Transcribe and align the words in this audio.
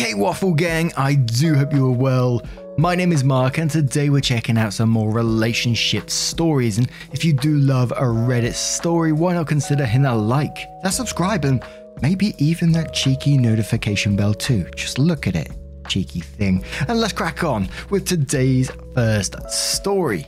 Hey, 0.00 0.14
Waffle 0.14 0.54
Gang, 0.54 0.94
I 0.96 1.12
do 1.12 1.54
hope 1.54 1.74
you 1.74 1.86
are 1.86 1.90
well. 1.90 2.40
My 2.78 2.94
name 2.94 3.12
is 3.12 3.22
Mark, 3.22 3.58
and 3.58 3.70
today 3.70 4.08
we're 4.08 4.22
checking 4.22 4.56
out 4.56 4.72
some 4.72 4.88
more 4.88 5.12
relationship 5.12 6.08
stories. 6.08 6.78
And 6.78 6.90
if 7.12 7.22
you 7.22 7.34
do 7.34 7.58
love 7.58 7.90
a 7.90 8.04
Reddit 8.04 8.54
story, 8.54 9.12
why 9.12 9.34
not 9.34 9.46
consider 9.46 9.84
hitting 9.84 10.06
a 10.06 10.16
like, 10.16 10.56
that 10.82 10.94
subscribe, 10.94 11.44
and 11.44 11.62
maybe 12.00 12.34
even 12.38 12.72
that 12.72 12.94
cheeky 12.94 13.36
notification 13.36 14.16
bell 14.16 14.32
too? 14.32 14.70
Just 14.74 14.98
look 14.98 15.26
at 15.26 15.36
it, 15.36 15.50
cheeky 15.86 16.20
thing. 16.20 16.64
And 16.88 16.98
let's 16.98 17.12
crack 17.12 17.44
on 17.44 17.68
with 17.90 18.06
today's 18.06 18.70
first 18.94 19.36
story. 19.50 20.26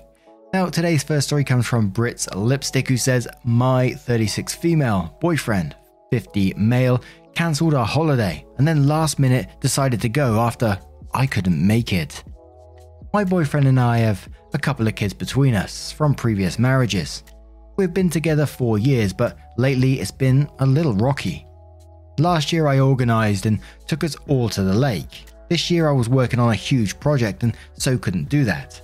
Now, 0.53 0.67
today's 0.67 1.03
first 1.03 1.29
story 1.29 1.45
comes 1.45 1.67
from 1.67 1.89
Brit's 1.89 2.29
Lipstick, 2.35 2.89
who 2.89 2.99
says, 2.99 3.27
My 3.43 3.93
36 3.95 4.55
female 4.55 5.17
boyfriend, 5.19 5.75
50 6.11 6.53
male, 6.59 7.03
cancelled 7.35 7.75
our 7.75 7.87
holiday 7.87 8.45
and 8.59 8.67
then 8.67 8.87
last 8.87 9.19
minute 9.19 9.49
decided 9.61 10.01
to 10.01 10.09
go 10.09 10.41
after 10.41 10.79
I 11.15 11.27
couldn't 11.27 11.67
make 11.67 11.93
it. 11.93 12.23
My 13.13 13.25
boyfriend 13.25 13.67
and 13.69 13.79
I 13.79 13.99
have 13.99 14.29
a 14.55 14.59
couple 14.59 14.87
of 14.87 14.95
kids 14.95 15.13
between 15.13 15.55
us 15.55 15.93
from 15.93 16.15
previous 16.15 16.59
marriages. 16.59 17.25
We've 17.77 17.93
been 17.93 18.11
together 18.11 18.47
four 18.47 18.79
years, 18.79 19.13
but 19.13 19.37
lately 19.57 20.01
it's 20.01 20.11
been 20.11 20.49
a 20.59 20.67
little 20.67 20.95
rocky. 20.95 21.47
Last 22.19 22.53
year 22.53 22.67
I 22.67 22.81
organised 22.81 23.47
and 23.47 23.61
took 23.87 24.05
us 24.05 24.17
all 24.29 24.49
to 24.51 24.63
the 24.63 24.75
lake. 24.75 25.27
This 25.49 25.71
year 25.71 25.89
I 25.89 25.93
was 25.93 26.09
working 26.09 26.41
on 26.41 26.51
a 26.51 26.55
huge 26.55 26.99
project 27.01 27.43
and 27.43 27.57
so 27.75 27.99
couldn't 27.99 28.29
do 28.29 28.45
that. 28.45 28.81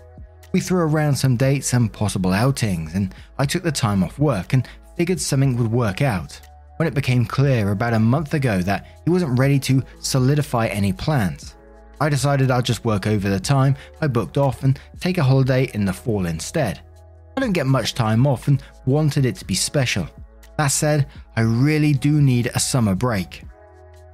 We 0.53 0.61
threw 0.61 0.81
around 0.81 1.15
some 1.15 1.37
dates 1.37 1.75
and 1.75 1.93
possible 1.93 2.33
outings, 2.33 2.95
and 2.95 3.15
I 3.39 3.45
took 3.45 3.63
the 3.63 3.73
time 3.73 4.03
off 4.03 4.19
work 4.19 4.55
and 4.55 4.67
figured 4.97 5.21
something 5.21 5.57
would 5.59 5.71
work 5.71 6.01
out. 6.01 6.41
When 6.79 6.87
it 6.87 6.95
became 6.95 7.27
clear 7.27 7.73
about 7.73 7.93
a 7.93 7.99
month 7.99 8.35
ago 8.35 8.63
that 8.63 9.01
he 9.05 9.11
wasn't 9.11 9.37
ready 9.37 9.59
to 9.59 9.83
solidify 9.99 10.69
any 10.69 10.93
plans, 10.93 11.57
I 12.01 12.09
decided 12.09 12.53
I'd 12.53 12.65
just 12.65 12.85
work 12.85 13.09
over 13.09 13.29
the 13.29 13.41
time 13.41 13.75
I 14.01 14.07
booked 14.07 14.39
off 14.39 14.63
and 14.63 14.79
take 15.01 15.19
a 15.19 15.25
holiday 15.25 15.69
in 15.75 15.85
the 15.85 15.93
fall 15.93 16.27
instead. 16.27 16.81
I 17.37 17.41
don't 17.41 17.53
get 17.53 17.67
much 17.67 17.95
time 17.95 18.29
off 18.29 18.47
and 18.47 18.63
wanted 18.87 19.27
it 19.27 19.35
to 19.37 19.45
be 19.45 19.57
special. 19.57 20.09
That 20.57 20.69
said, 20.69 21.09
I 21.35 21.41
really 21.41 21.95
do 21.95 22.23
need 22.23 22.47
a 22.55 22.61
summer 22.61 22.95
break. 22.95 23.43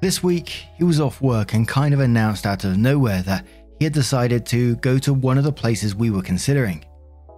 This 0.01 0.23
week, 0.23 0.48
he 0.79 0.85
was 0.85 1.03
off 1.03 1.20
work 1.20 1.53
and 1.53 1.69
kind 1.69 1.92
of 1.92 2.01
announced 2.01 2.47
out 2.47 2.65
of 2.65 2.79
nowhere 2.79 3.20
that 3.25 3.47
he 3.79 3.85
had 3.85 3.92
decided 3.92 4.47
to 4.47 4.77
go 4.77 4.97
to 5.01 5.12
one 5.12 5.37
of 5.37 5.45
the 5.45 5.53
places 5.53 5.95
we 5.95 6.11
were 6.11 6.23
considering. 6.23 6.83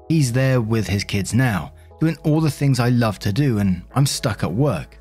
He's 0.09 0.33
there 0.33 0.61
with 0.61 0.87
his 0.87 1.03
kids 1.03 1.35
now, 1.35 1.73
doing 1.99 2.17
all 2.23 2.41
the 2.41 2.49
things 2.49 2.79
I 2.79 2.91
love 2.91 3.19
to 3.21 3.33
do, 3.33 3.59
and 3.59 3.83
I'm 3.93 4.07
stuck 4.07 4.45
at 4.45 4.53
work. 4.53 4.96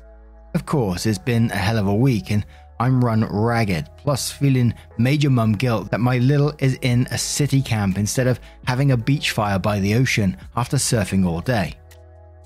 Of 0.56 0.64
course, 0.64 1.04
it's 1.04 1.18
been 1.18 1.50
a 1.50 1.54
hell 1.56 1.76
of 1.76 1.86
a 1.86 1.94
week, 1.94 2.30
and 2.30 2.42
I'm 2.80 3.04
run 3.04 3.26
ragged, 3.26 3.90
plus 3.98 4.30
feeling 4.30 4.72
major 4.96 5.28
mum 5.28 5.52
guilt 5.52 5.90
that 5.90 6.00
my 6.00 6.16
little 6.16 6.54
is 6.58 6.78
in 6.80 7.06
a 7.10 7.18
city 7.18 7.60
camp 7.60 7.98
instead 7.98 8.26
of 8.26 8.40
having 8.66 8.92
a 8.92 8.96
beach 8.96 9.32
fire 9.32 9.58
by 9.58 9.80
the 9.80 9.94
ocean 9.96 10.34
after 10.56 10.78
surfing 10.78 11.26
all 11.26 11.42
day. 11.42 11.74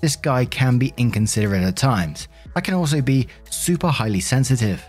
This 0.01 0.17
guy 0.17 0.43
can 0.43 0.77
be 0.77 0.93
inconsiderate 0.97 1.63
at 1.63 1.77
times. 1.77 2.27
I 2.53 2.59
can 2.59 2.73
also 2.73 3.01
be 3.01 3.29
super 3.49 3.87
highly 3.87 4.19
sensitive. 4.19 4.85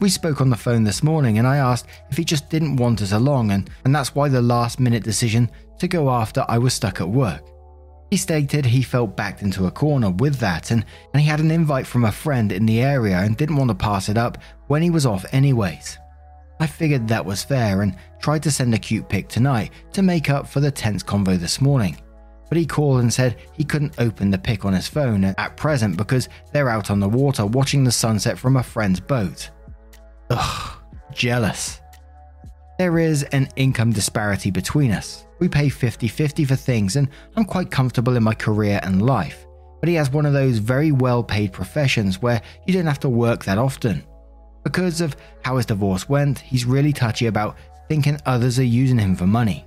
We 0.00 0.08
spoke 0.08 0.40
on 0.40 0.50
the 0.50 0.56
phone 0.56 0.82
this 0.82 1.04
morning 1.04 1.38
and 1.38 1.46
I 1.46 1.58
asked 1.58 1.86
if 2.10 2.16
he 2.16 2.24
just 2.24 2.50
didn't 2.50 2.74
want 2.74 3.02
us 3.02 3.12
along, 3.12 3.52
and, 3.52 3.70
and 3.84 3.94
that's 3.94 4.16
why 4.16 4.28
the 4.28 4.42
last 4.42 4.80
minute 4.80 5.04
decision 5.04 5.48
to 5.78 5.86
go 5.86 6.10
after 6.10 6.44
I 6.48 6.58
was 6.58 6.74
stuck 6.74 7.00
at 7.00 7.08
work. 7.08 7.44
He 8.10 8.16
stated 8.16 8.64
he 8.64 8.82
felt 8.82 9.16
backed 9.16 9.42
into 9.42 9.66
a 9.66 9.70
corner 9.70 10.10
with 10.10 10.36
that 10.36 10.70
and, 10.70 10.84
and 11.12 11.20
he 11.20 11.28
had 11.28 11.40
an 11.40 11.50
invite 11.50 11.86
from 11.86 12.04
a 12.04 12.12
friend 12.12 12.52
in 12.52 12.64
the 12.64 12.80
area 12.80 13.18
and 13.18 13.36
didn't 13.36 13.56
want 13.56 13.70
to 13.70 13.74
pass 13.74 14.08
it 14.08 14.16
up 14.16 14.38
when 14.66 14.82
he 14.82 14.90
was 14.90 15.04
off 15.04 15.26
anyways. 15.32 15.98
I 16.60 16.66
figured 16.66 17.06
that 17.08 17.24
was 17.24 17.44
fair 17.44 17.82
and 17.82 17.96
tried 18.20 18.42
to 18.44 18.50
send 18.50 18.74
a 18.74 18.78
cute 18.78 19.08
pic 19.08 19.28
tonight 19.28 19.70
to 19.92 20.02
make 20.02 20.30
up 20.30 20.48
for 20.48 20.60
the 20.60 20.70
tense 20.70 21.02
convo 21.02 21.38
this 21.38 21.60
morning. 21.60 21.96
But 22.48 22.58
he 22.58 22.66
called 22.66 23.00
and 23.00 23.12
said 23.12 23.36
he 23.52 23.62
couldn't 23.62 24.00
open 24.00 24.30
the 24.30 24.38
pic 24.38 24.64
on 24.64 24.72
his 24.72 24.88
phone 24.88 25.24
at 25.24 25.56
present 25.56 25.96
because 25.96 26.28
they're 26.52 26.70
out 26.70 26.90
on 26.90 26.98
the 26.98 27.08
water 27.08 27.44
watching 27.44 27.84
the 27.84 27.92
sunset 27.92 28.38
from 28.38 28.56
a 28.56 28.62
friend's 28.62 29.00
boat. 29.00 29.50
Ugh, 30.30 30.78
jealous. 31.12 31.80
There 32.78 32.98
is 32.98 33.22
an 33.24 33.48
income 33.56 33.92
disparity 33.92 34.50
between 34.50 34.92
us. 34.92 35.26
We 35.38 35.48
pay 35.48 35.68
50 35.68 36.08
50 36.08 36.44
for 36.44 36.56
things, 36.56 36.96
and 36.96 37.08
I'm 37.36 37.44
quite 37.44 37.70
comfortable 37.70 38.16
in 38.16 38.22
my 38.22 38.34
career 38.34 38.80
and 38.82 39.02
life. 39.02 39.46
But 39.80 39.88
he 39.88 39.94
has 39.94 40.10
one 40.10 40.26
of 40.26 40.32
those 40.32 40.58
very 40.58 40.92
well 40.92 41.22
paid 41.22 41.52
professions 41.52 42.20
where 42.20 42.42
you 42.66 42.74
don't 42.74 42.86
have 42.86 43.00
to 43.00 43.08
work 43.08 43.44
that 43.44 43.58
often. 43.58 44.04
Because 44.64 45.00
of 45.00 45.16
how 45.44 45.56
his 45.56 45.66
divorce 45.66 46.08
went, 46.08 46.40
he's 46.40 46.64
really 46.64 46.92
touchy 46.92 47.26
about 47.26 47.56
thinking 47.88 48.18
others 48.26 48.58
are 48.58 48.64
using 48.64 48.98
him 48.98 49.14
for 49.14 49.26
money. 49.26 49.64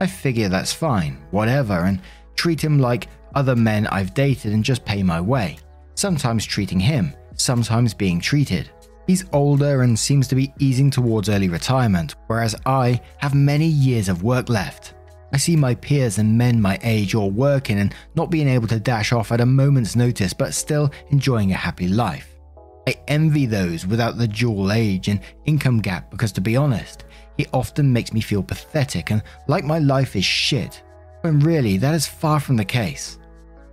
I 0.00 0.06
figure 0.06 0.48
that's 0.48 0.72
fine, 0.72 1.18
whatever, 1.30 1.74
and 1.74 2.00
treat 2.34 2.62
him 2.62 2.78
like 2.78 3.08
other 3.34 3.56
men 3.56 3.86
I've 3.88 4.14
dated 4.14 4.52
and 4.52 4.64
just 4.64 4.84
pay 4.84 5.02
my 5.02 5.20
way. 5.20 5.58
Sometimes 5.94 6.44
treating 6.44 6.80
him, 6.80 7.14
sometimes 7.36 7.94
being 7.94 8.20
treated. 8.20 8.70
He's 9.12 9.26
older 9.34 9.82
and 9.82 9.98
seems 9.98 10.26
to 10.28 10.34
be 10.34 10.54
easing 10.58 10.90
towards 10.90 11.28
early 11.28 11.50
retirement, 11.50 12.14
whereas 12.28 12.56
I 12.64 12.98
have 13.18 13.34
many 13.34 13.66
years 13.66 14.08
of 14.08 14.22
work 14.22 14.48
left. 14.48 14.94
I 15.34 15.36
see 15.36 15.54
my 15.54 15.74
peers 15.74 16.16
and 16.16 16.38
men 16.38 16.58
my 16.58 16.78
age 16.82 17.14
all 17.14 17.30
working 17.30 17.78
and 17.78 17.94
not 18.14 18.30
being 18.30 18.48
able 18.48 18.68
to 18.68 18.80
dash 18.80 19.12
off 19.12 19.30
at 19.30 19.42
a 19.42 19.44
moment's 19.44 19.96
notice 19.96 20.32
but 20.32 20.54
still 20.54 20.90
enjoying 21.10 21.52
a 21.52 21.56
happy 21.56 21.88
life. 21.88 22.38
I 22.88 22.94
envy 23.06 23.44
those 23.44 23.86
without 23.86 24.16
the 24.16 24.26
dual 24.26 24.72
age 24.72 25.08
and 25.08 25.20
income 25.44 25.82
gap 25.82 26.10
because, 26.10 26.32
to 26.32 26.40
be 26.40 26.56
honest, 26.56 27.04
he 27.36 27.46
often 27.52 27.92
makes 27.92 28.14
me 28.14 28.22
feel 28.22 28.42
pathetic 28.42 29.10
and 29.10 29.22
like 29.46 29.64
my 29.64 29.78
life 29.78 30.16
is 30.16 30.24
shit, 30.24 30.82
when 31.20 31.38
really 31.40 31.76
that 31.76 31.94
is 31.94 32.06
far 32.06 32.40
from 32.40 32.56
the 32.56 32.64
case. 32.64 33.18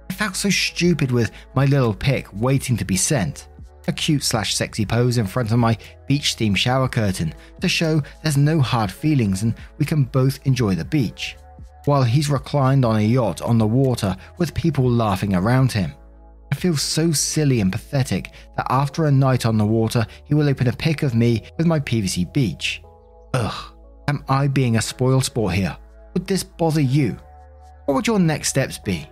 I 0.09 0.13
felt 0.15 0.35
so 0.35 0.49
stupid 0.49 1.13
with 1.13 1.31
my 1.55 1.63
little 1.63 1.93
pic 1.93 2.27
waiting 2.33 2.75
to 2.75 2.83
be 2.83 2.97
sent 2.97 3.47
a 3.89 3.91
cute 3.91 4.23
slash 4.23 4.55
sexy 4.55 4.85
pose 4.85 5.17
in 5.17 5.25
front 5.25 5.51
of 5.51 5.57
my 5.59 5.77
beach 6.07 6.37
themed 6.37 6.55
shower 6.55 6.87
curtain 6.87 7.33
to 7.59 7.67
show 7.67 8.01
there's 8.21 8.37
no 8.37 8.61
hard 8.61 8.91
feelings 8.91 9.41
and 9.43 9.55
we 9.77 9.85
can 9.85 10.03
both 10.03 10.39
enjoy 10.45 10.75
the 10.75 10.85
beach. 10.85 11.35
While 11.85 12.03
he's 12.03 12.29
reclined 12.29 12.85
on 12.85 12.97
a 12.97 13.01
yacht 13.01 13.41
on 13.41 13.57
the 13.57 13.67
water 13.67 14.15
with 14.37 14.53
people 14.53 14.89
laughing 14.89 15.35
around 15.35 15.71
him. 15.71 15.93
I 16.51 16.55
feel 16.55 16.77
so 16.77 17.11
silly 17.11 17.61
and 17.61 17.71
pathetic 17.71 18.31
that 18.55 18.67
after 18.69 19.05
a 19.05 19.11
night 19.11 19.45
on 19.45 19.57
the 19.57 19.65
water, 19.65 20.05
he 20.23 20.33
will 20.33 20.49
open 20.49 20.67
a 20.67 20.73
pic 20.73 21.03
of 21.03 21.15
me 21.15 21.43
with 21.57 21.65
my 21.67 21.79
PVC 21.79 22.31
beach. 22.31 22.81
Ugh, 23.33 23.73
am 24.07 24.23
I 24.29 24.47
being 24.47 24.77
a 24.77 24.81
spoil 24.81 25.21
sport 25.21 25.55
here? 25.55 25.75
Would 26.13 26.27
this 26.27 26.43
bother 26.43 26.81
you? 26.81 27.17
What 27.85 27.95
would 27.95 28.07
your 28.07 28.19
next 28.19 28.49
steps 28.49 28.77
be? 28.77 29.07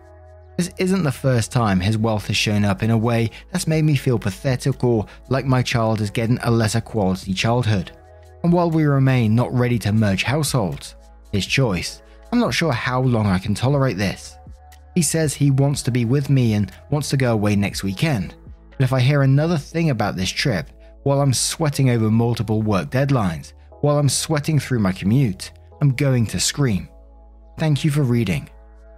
This 0.57 0.71
isn't 0.79 1.03
the 1.03 1.11
first 1.11 1.51
time 1.51 1.79
his 1.79 1.99
wealth 1.99 2.27
has 2.27 2.35
shown 2.35 2.65
up 2.65 2.81
in 2.81 2.89
a 2.89 2.97
way 2.97 3.29
that's 3.51 3.67
made 3.67 3.83
me 3.83 3.95
feel 3.95 4.17
pathetic 4.17 4.83
or 4.83 5.05
like 5.29 5.45
my 5.45 5.61
child 5.61 6.01
is 6.01 6.09
getting 6.09 6.39
a 6.41 6.49
lesser 6.49 6.81
quality 6.81 7.33
childhood. 7.33 7.91
And 8.43 8.51
while 8.51 8.71
we 8.71 8.85
remain 8.85 9.35
not 9.35 9.53
ready 9.53 9.77
to 9.79 9.91
merge 9.91 10.23
households, 10.23 10.95
his 11.31 11.45
choice, 11.45 12.01
I'm 12.31 12.39
not 12.39 12.55
sure 12.55 12.71
how 12.71 13.01
long 13.01 13.27
I 13.27 13.37
can 13.37 13.53
tolerate 13.53 13.97
this. 13.97 14.35
He 14.95 15.03
says 15.03 15.35
he 15.35 15.51
wants 15.51 15.83
to 15.83 15.91
be 15.91 16.05
with 16.05 16.27
me 16.27 16.53
and 16.53 16.71
wants 16.89 17.09
to 17.09 17.17
go 17.17 17.33
away 17.33 17.55
next 17.55 17.83
weekend. 17.83 18.33
But 18.71 18.83
if 18.83 18.93
I 18.93 18.99
hear 18.99 19.21
another 19.21 19.57
thing 19.57 19.91
about 19.91 20.15
this 20.15 20.29
trip, 20.29 20.71
while 21.03 21.21
I'm 21.21 21.33
sweating 21.33 21.91
over 21.91 22.09
multiple 22.09 22.63
work 22.63 22.89
deadlines, 22.89 23.53
while 23.81 23.99
I'm 23.99 24.09
sweating 24.09 24.57
through 24.57 24.79
my 24.79 24.91
commute, 24.91 25.51
I'm 25.81 25.91
going 25.91 26.25
to 26.27 26.39
scream. 26.39 26.89
Thank 27.59 27.85
you 27.85 27.91
for 27.91 28.01
reading. 28.01 28.49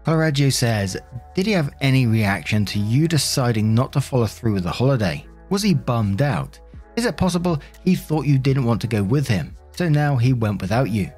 Coloraggio 0.09 0.50
says, 0.50 0.97
Did 1.35 1.45
he 1.45 1.51
have 1.51 1.71
any 1.81 2.07
reaction 2.07 2.65
to 2.65 2.79
you 2.79 3.07
deciding 3.07 3.75
not 3.75 3.94
to 3.94 4.01
follow 4.01 4.25
through 4.25 4.53
with 4.53 4.63
the 4.63 4.71
holiday? 4.71 5.23
Was 5.51 5.61
he 5.61 5.75
bummed 5.75 6.23
out? 6.23 6.59
Is 6.95 7.06
it 7.06 7.15
possible 7.15 7.61
he 7.85 7.94
thought 7.94 8.25
you 8.25 8.39
didn't 8.39 8.63
want 8.63 8.81
to 8.81 8.88
go 8.88 9.03
with 9.03 9.27
him, 9.27 9.56
so 9.75 9.88
now 9.88 10.15
he 10.15 10.33
went 10.33 10.63
without 10.63 10.89
you? 10.89 11.11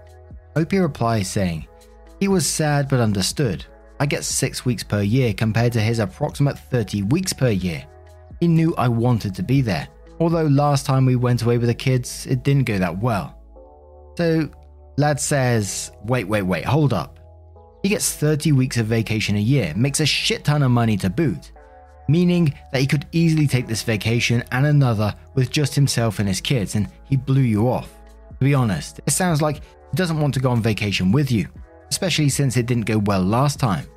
Opie 0.58 0.80
replies 0.80 1.32
saying, 1.32 1.66
He 2.20 2.28
was 2.28 2.46
sad 2.46 2.90
but 2.90 3.00
understood. 3.00 3.64
I 4.02 4.08
get 4.08 4.26
6 4.26 4.66
weeks 4.66 4.84
per 4.84 5.02
year 5.02 5.34
compared 5.34 5.72
to 5.72 5.80
his 5.80 6.00
approximate 6.00 6.60
30 6.60 7.04
weeks 7.04 7.32
per 7.32 7.52
year. 7.52 7.88
He 8.42 8.50
knew 8.50 8.76
I 8.76 8.90
wanted 8.90 9.34
to 9.36 9.42
be 9.42 9.62
there, 9.62 9.88
although 10.20 10.48
last 10.48 10.86
time 10.86 11.06
we 11.06 11.16
went 11.16 11.44
away 11.44 11.58
with 11.58 11.70
the 11.70 11.74
kids, 11.74 12.26
it 12.26 12.44
didn't 12.44 12.66
go 12.66 12.78
that 12.78 13.00
well. 13.00 13.40
So, 14.18 14.50
Lad 14.98 15.18
says, 15.18 15.94
wait, 16.04 16.28
wait, 16.28 16.42
wait, 16.42 16.66
hold 16.66 16.92
up. 16.92 17.20
He 17.84 17.90
gets 17.90 18.14
30 18.14 18.52
weeks 18.52 18.78
of 18.78 18.86
vacation 18.86 19.36
a 19.36 19.40
year, 19.40 19.74
makes 19.76 20.00
a 20.00 20.06
shit 20.06 20.44
ton 20.44 20.62
of 20.62 20.72
money 20.72 20.98
to 20.98 21.10
boot, 21.10 21.52
meaning 22.08 22.54
that 22.72 22.82
he 22.82 22.88
could 22.88 23.08
easily 23.12 23.48
take 23.48 23.68
this 23.68 23.82
vacation 23.82 24.44
and 24.52 24.68
another 24.68 25.16
with 25.34 25.50
just 25.50 25.74
himself 25.74 26.20
and 26.20 26.28
his 26.28 26.42
kids, 26.42 26.76
and 26.76 26.88
he 27.06 27.18
blew 27.18 27.42
you 27.42 27.70
off. 27.70 27.90
To 28.30 28.46
be 28.46 28.54
honest, 28.54 29.00
it 29.06 29.12
sounds 29.12 29.42
like 29.42 29.58
he 29.58 29.96
doesn't 29.96 30.20
want 30.20 30.34
to 30.36 30.40
go 30.40 30.52
on 30.52 30.62
vacation 30.62 31.12
with 31.12 31.32
you, 31.32 31.48
especially 31.90 32.30
since 32.30 32.56
it 32.56 32.68
didn't 32.68 32.86
go 32.86 33.00
well 33.00 33.24
last 33.24 33.60
time. 33.60 33.88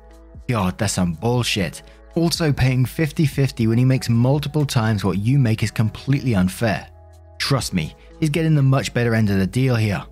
God, 0.47 0.77
that's 0.77 0.93
some 0.93 1.13
bullshit. 1.13 1.83
Also, 2.15 2.51
paying 2.51 2.85
50 2.85 3.25
50 3.25 3.67
when 3.67 3.77
he 3.77 3.85
makes 3.85 4.09
multiple 4.09 4.65
times 4.65 5.03
what 5.03 5.19
you 5.19 5.37
make 5.37 5.61
is 5.61 5.71
completely 5.71 6.33
unfair. 6.33 6.87
Trust 7.37 7.73
me, 7.73 7.93
he's 8.19 8.29
getting 8.29 8.55
the 8.55 8.63
much 8.63 8.93
better 8.93 9.13
end 9.13 9.29
of 9.29 9.37
the 9.37 9.47
deal 9.47 9.75
here. 9.75 10.03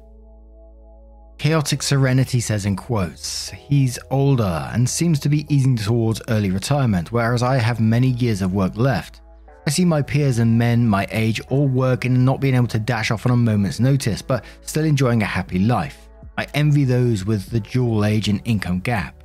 Chaotic 1.38 1.82
Serenity 1.84 2.40
says 2.40 2.66
in 2.66 2.76
quotes, 2.76 3.50
he's 3.50 4.00
older 4.12 4.70
and 4.74 4.90
seems 4.90 5.20
to 5.20 5.30
be 5.30 5.46
easing 5.54 5.76
towards 5.76 6.22
early 6.30 6.52
retirement, 6.52 7.12
whereas 7.12 7.44
I 7.44 7.58
have 7.58 7.80
many 7.82 8.10
years 8.10 8.42
of 8.42 8.54
work 8.54 8.78
left. 8.78 9.22
I 9.66 9.70
see 9.70 9.86
my 9.86 10.02
peers 10.02 10.40
and 10.40 10.58
men 10.58 10.88
my 10.88 11.08
age 11.12 11.42
all 11.50 11.68
working 11.68 12.16
and 12.16 12.26
not 12.26 12.40
being 12.40 12.56
able 12.56 12.68
to 12.68 12.80
dash 12.80 13.12
off 13.12 13.26
on 13.26 13.32
a 13.32 13.38
moment's 13.38 13.80
notice, 13.80 14.22
but 14.22 14.46
still 14.62 14.86
enjoying 14.86 15.22
a 15.22 15.26
happy 15.26 15.60
life. 15.60 16.10
I 16.38 16.48
envy 16.54 16.84
those 16.84 17.26
with 17.26 17.50
the 17.50 17.60
dual 17.60 18.06
age 18.06 18.28
and 18.28 18.42
income 18.46 18.80
gap. 18.80 19.24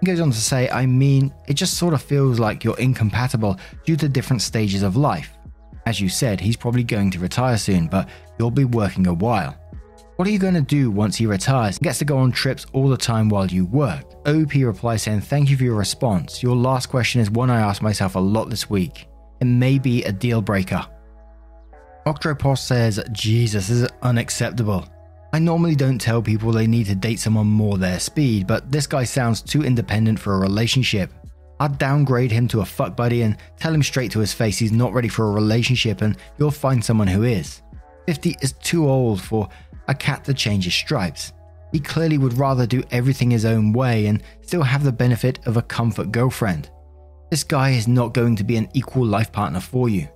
He 0.00 0.06
goes 0.06 0.20
on 0.20 0.30
to 0.30 0.36
say, 0.36 0.68
I 0.70 0.86
mean, 0.86 1.32
it 1.46 1.54
just 1.54 1.74
sort 1.74 1.94
of 1.94 2.02
feels 2.02 2.38
like 2.38 2.64
you're 2.64 2.78
incompatible 2.78 3.58
due 3.84 3.96
to 3.96 4.08
different 4.08 4.42
stages 4.42 4.82
of 4.82 4.96
life. 4.96 5.36
As 5.86 6.00
you 6.00 6.08
said, 6.08 6.40
he's 6.40 6.56
probably 6.56 6.84
going 6.84 7.10
to 7.12 7.18
retire 7.18 7.56
soon, 7.56 7.88
but 7.88 8.08
you'll 8.38 8.50
be 8.50 8.64
working 8.64 9.06
a 9.06 9.14
while. 9.14 9.58
What 10.18 10.26
are 10.26 10.32
you 10.32 10.40
going 10.40 10.54
to 10.54 10.60
do 10.60 10.90
once 10.90 11.14
he 11.14 11.26
retires 11.26 11.76
and 11.76 11.84
gets 11.84 12.00
to 12.00 12.04
go 12.04 12.18
on 12.18 12.32
trips 12.32 12.66
all 12.72 12.88
the 12.88 12.96
time 12.96 13.28
while 13.28 13.46
you 13.46 13.64
work? 13.64 14.04
OP 14.26 14.52
replies 14.52 15.04
saying, 15.04 15.20
Thank 15.20 15.48
you 15.48 15.56
for 15.56 15.62
your 15.62 15.76
response. 15.76 16.42
Your 16.42 16.56
last 16.56 16.86
question 16.86 17.20
is 17.20 17.30
one 17.30 17.50
I 17.50 17.60
asked 17.60 17.82
myself 17.82 18.16
a 18.16 18.18
lot 18.18 18.50
this 18.50 18.68
week. 18.68 19.06
It 19.40 19.44
may 19.44 19.78
be 19.78 20.02
a 20.02 20.10
deal 20.10 20.42
breaker. 20.42 20.84
Octropos 22.04 22.58
says, 22.58 23.00
Jesus, 23.12 23.68
this 23.68 23.82
is 23.82 23.88
unacceptable. 24.02 24.88
I 25.32 25.38
normally 25.38 25.76
don't 25.76 26.00
tell 26.00 26.20
people 26.20 26.50
they 26.50 26.66
need 26.66 26.86
to 26.86 26.96
date 26.96 27.20
someone 27.20 27.46
more 27.46 27.78
their 27.78 28.00
speed, 28.00 28.48
but 28.48 28.72
this 28.72 28.88
guy 28.88 29.04
sounds 29.04 29.40
too 29.40 29.62
independent 29.62 30.18
for 30.18 30.34
a 30.34 30.40
relationship. 30.40 31.12
I'd 31.60 31.78
downgrade 31.78 32.32
him 32.32 32.48
to 32.48 32.62
a 32.62 32.66
fuck 32.66 32.96
buddy 32.96 33.22
and 33.22 33.36
tell 33.56 33.72
him 33.72 33.84
straight 33.84 34.10
to 34.10 34.18
his 34.18 34.34
face 34.34 34.58
he's 34.58 34.72
not 34.72 34.92
ready 34.92 35.06
for 35.06 35.28
a 35.28 35.32
relationship 35.32 36.02
and 36.02 36.16
you'll 36.38 36.50
find 36.50 36.84
someone 36.84 37.06
who 37.06 37.22
is. 37.22 37.62
50 38.08 38.36
is 38.40 38.54
too 38.54 38.88
old 38.88 39.20
for 39.20 39.48
a 39.88 39.94
cat 39.94 40.24
that 40.24 40.36
changes 40.36 40.74
stripes. 40.74 41.32
He 41.72 41.80
clearly 41.80 42.18
would 42.18 42.38
rather 42.38 42.66
do 42.66 42.82
everything 42.90 43.30
his 43.30 43.44
own 43.44 43.72
way 43.72 44.06
and 44.06 44.22
still 44.42 44.62
have 44.62 44.84
the 44.84 44.92
benefit 44.92 45.38
of 45.46 45.56
a 45.56 45.62
comfort 45.62 46.12
girlfriend. 46.12 46.70
This 47.30 47.44
guy 47.44 47.70
is 47.70 47.88
not 47.88 48.14
going 48.14 48.36
to 48.36 48.44
be 48.44 48.56
an 48.56 48.68
equal 48.72 49.04
life 49.04 49.32
partner 49.32 49.60
for 49.60 49.88
you. 49.88 50.08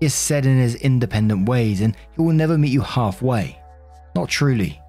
He 0.00 0.06
is 0.06 0.14
set 0.14 0.44
in 0.44 0.58
his 0.58 0.74
independent 0.76 1.48
ways 1.48 1.80
and 1.80 1.96
he 2.14 2.22
will 2.22 2.32
never 2.32 2.58
meet 2.58 2.72
you 2.72 2.82
halfway. 2.82 3.58
Not 4.14 4.28
truly. 4.28 4.80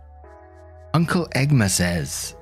Uncle 0.94 1.28
Egma 1.36 1.70
says, 1.70 2.36